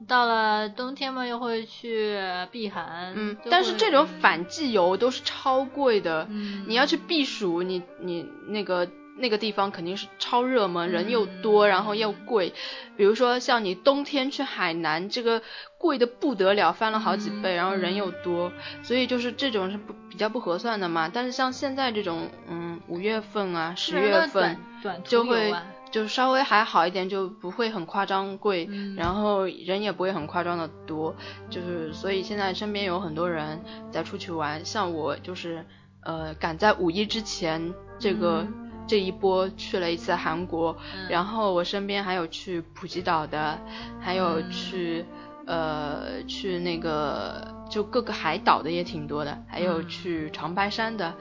[0.05, 2.19] 到了冬天嘛，又会去
[2.51, 3.13] 避寒。
[3.15, 6.27] 嗯，但是这种反季游都是超贵的。
[6.29, 8.87] 嗯，你要去避暑，你你那个
[9.17, 12.53] 那个地方肯定是超热门，人又多，然后又贵。
[12.95, 15.41] 比如说像你冬天去海南，这个
[15.77, 18.51] 贵的不得了，翻了好几倍，然后人又多，
[18.83, 21.09] 所以就是这种是不比较不合算的嘛。
[21.11, 24.57] 但是像现在这种，嗯，五月份啊，十月份
[25.03, 25.53] 就会。
[25.97, 31.15] 就稍微还好一点，就不会很夸张贵，然后人也不会很夸张的多，
[31.49, 33.59] 就是所以现在身边有很多人
[33.91, 35.65] 在出去玩，像我就是
[36.03, 38.45] 呃赶在五一之前这个
[38.85, 40.77] 这一波去了一次韩国，
[41.09, 43.59] 然后我身边还有去普吉岛的，
[43.99, 45.03] 还有去
[45.47, 51.11] 呃去那个就各个海岛的也挺多的，还有去长白山的，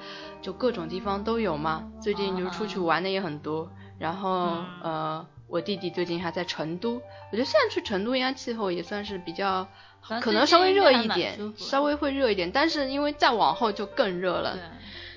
[0.43, 1.91] 就各种地方都有嘛。
[1.99, 3.71] 最近就出去玩的也很多。
[3.99, 4.31] 然后
[4.83, 9.67] 呃，我弟弟最近还在成都，我觉得现在去成都应该气候也算是比较，
[10.21, 14.59] 可能稍微热一点，稍微会热一点，但是因为再往后就更热了，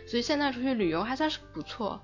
[0.07, 2.01] 所以现在出去旅游还算是不错，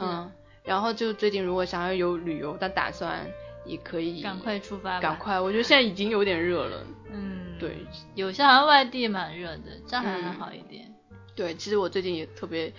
[0.00, 0.30] 嗯，
[0.64, 3.26] 然后就最近如果想要有旅游的打算，
[3.64, 7.76] 也可以赶快出发，赶快，我觉得现在已经有点热了，嗯，对，
[8.14, 10.92] 有些好像外地蛮热的，这还还好一点，
[11.36, 12.72] 对，其实我最近也特别。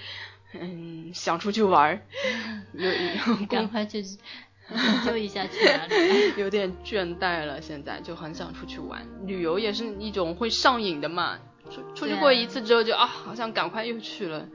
[0.54, 2.02] 嗯，想出去玩儿，
[2.74, 6.34] 有 赶快去研究一下去哪里。
[6.42, 9.06] 有点倦怠了，现在就很想出去玩。
[9.26, 11.38] 旅游也是一种会上瘾的嘛，
[11.70, 14.48] 出出去过一次之后就啊，好像赶快又去了，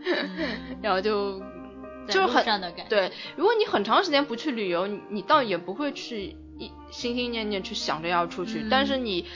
[0.82, 1.40] 然后就
[2.08, 2.44] 就是很
[2.88, 3.12] 对。
[3.36, 8.66] 如果你很长时间不去旅游，你倒也不会去一心心念念去想着要出去。
[8.70, 9.26] 但是你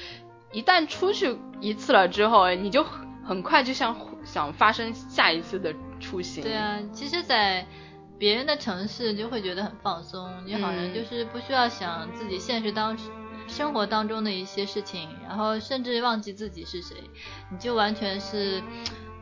[0.52, 2.84] 一旦出去一次了之后，你就
[3.24, 6.42] 很快就像想发生下一次的出行。
[6.42, 7.66] 对啊，其实，在
[8.18, 12.96] 别人的城市就会觉得很放松，你好像就是不需要想自己现实当。
[13.50, 16.94] 生活当中的一些事情，然后甚至忘记自己是谁，
[17.50, 18.62] 你就完全是，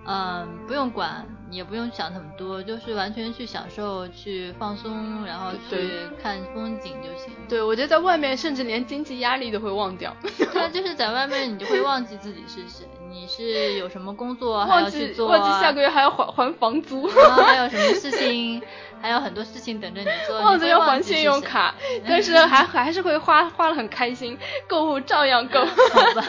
[0.04, 5.90] 嗯，不用管，也不用想那么多，就是完全去享受、去放松，然后去
[6.22, 7.32] 看风景就行。
[7.48, 10.14] 对，我觉得在外面，甚至连经济压力都会忘掉。
[10.22, 18.62] 对，就是在外面，你就会忘记自己是谁，你是有什么工作还要去做，忘记下个月还要还还房租，还有什么事情。
[19.02, 21.74] 还有很多事情等着你做，忘记要还信用卡，
[22.08, 24.36] 但是还还是会花花的很开心，
[24.66, 25.60] 购物照样购，
[25.92, 26.24] 好吧。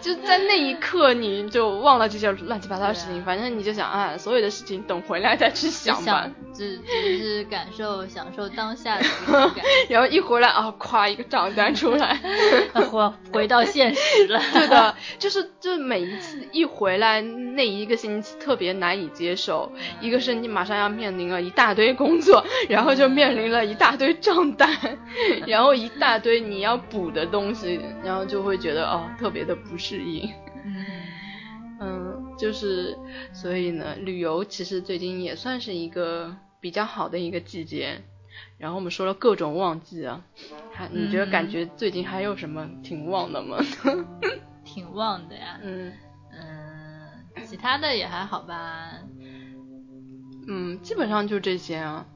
[0.00, 6.28] 就在那一刻，你就忘了这些乱七八糟的事情，反正你就想啊，所有的事情等回来再去想吧。
[6.52, 9.64] 只只是感受、享受当下的感。
[9.88, 12.18] 然后一回来啊，夸一个账单出来，
[12.72, 14.42] 回 回到现实了。
[14.52, 19.70] 对的，就是就每一次一回来那一个星期特别难以接受，
[20.00, 24.68] 一个是你马上要面临了一大堆工作，然后就面临了一大堆账单，
[25.46, 29.54] 然后一大堆你要补的东西，然后就会觉得哦，特别的。
[29.54, 30.28] 不适应，
[30.64, 30.86] 嗯，
[32.38, 32.98] 就是，
[33.32, 38.02] 所以呢，旅游其实最近也算是一个比较好的一个季节。
[38.58, 40.22] 然后我们说了各种旺季啊，
[40.72, 43.58] 还你觉得感觉最近还有什么挺旺的吗？
[44.64, 45.92] 挺旺的呀，嗯
[46.32, 48.90] 嗯，其他的也还好吧，
[50.48, 52.06] 嗯，基本上就这些啊。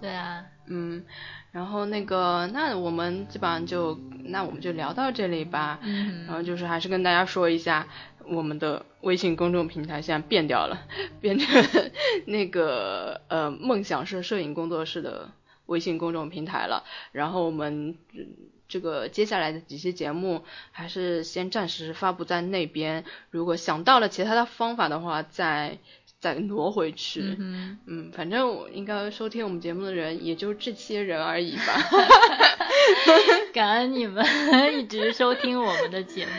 [0.00, 1.04] 对啊，嗯。
[1.50, 5.80] 然后那个，那我们基本上就，那我们就聊到这里吧。
[5.82, 6.24] 嗯。
[6.26, 7.86] 然后就是还是跟大家说一下，
[8.30, 10.86] 我们的微信公众平台现在变掉了，
[11.20, 11.64] 变成
[12.26, 15.30] 那个呃梦想是摄影工作室的
[15.66, 16.84] 微信公众平台了。
[17.12, 17.96] 然后我们
[18.68, 25.78] 这个接下来的几期节目还是先暂时发布在那边，如果想到了其他的方法的话，再。
[26.20, 27.22] 再挪回去，
[27.86, 31.80] 嗯，反正我应该收听我们节目的人也就这些人而已吧。
[33.54, 34.26] 感恩你们
[34.76, 36.32] 一直收听我们的节目。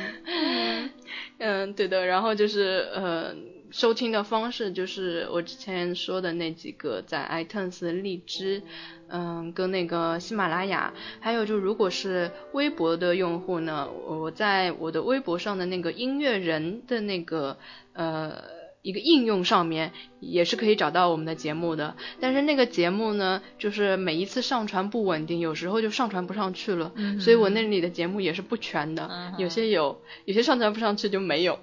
[1.39, 2.05] 嗯，对的。
[2.05, 3.33] 然后就是呃，
[3.71, 8.61] 收听的方式就是我之前说的那几个，在 iTunes、荔枝，
[9.07, 17.57] 嗯，跟那个喜马拉雅，还有就如果是微博的用户呢，我在我的微博上的那个音乐人的那个
[17.93, 18.58] 呃。
[18.81, 31.59] 一个应用上面也是可以找到我们的节目的，但是那个节目呢，就是每一次上传不稳定，有时候就上传不上去了，所以我那里的节目也是不全的，有些有，有些上传不上去就没有，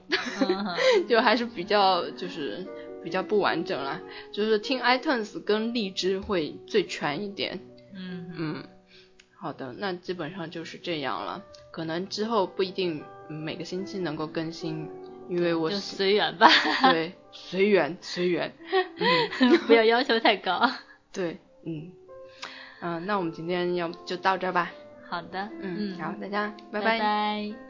[1.09, 2.67] 就还是比较就是
[3.03, 4.01] 比较不完整啦，
[4.31, 7.61] 就是听 iTunes 跟荔枝会最全一点。
[7.95, 8.65] 嗯嗯，
[9.39, 14.87] 好的，那基本上就是这样了，可能之后不一定每个星期能够更新。
[15.29, 16.49] 因为我就随缘吧，
[16.91, 18.53] 对， 随缘随缘，
[19.67, 20.71] 不要要求太高。
[21.13, 21.91] 对，嗯，
[22.81, 24.71] 嗯，那我们今天要就到这儿吧。
[25.09, 27.66] 好的，嗯，好，大家拜拜。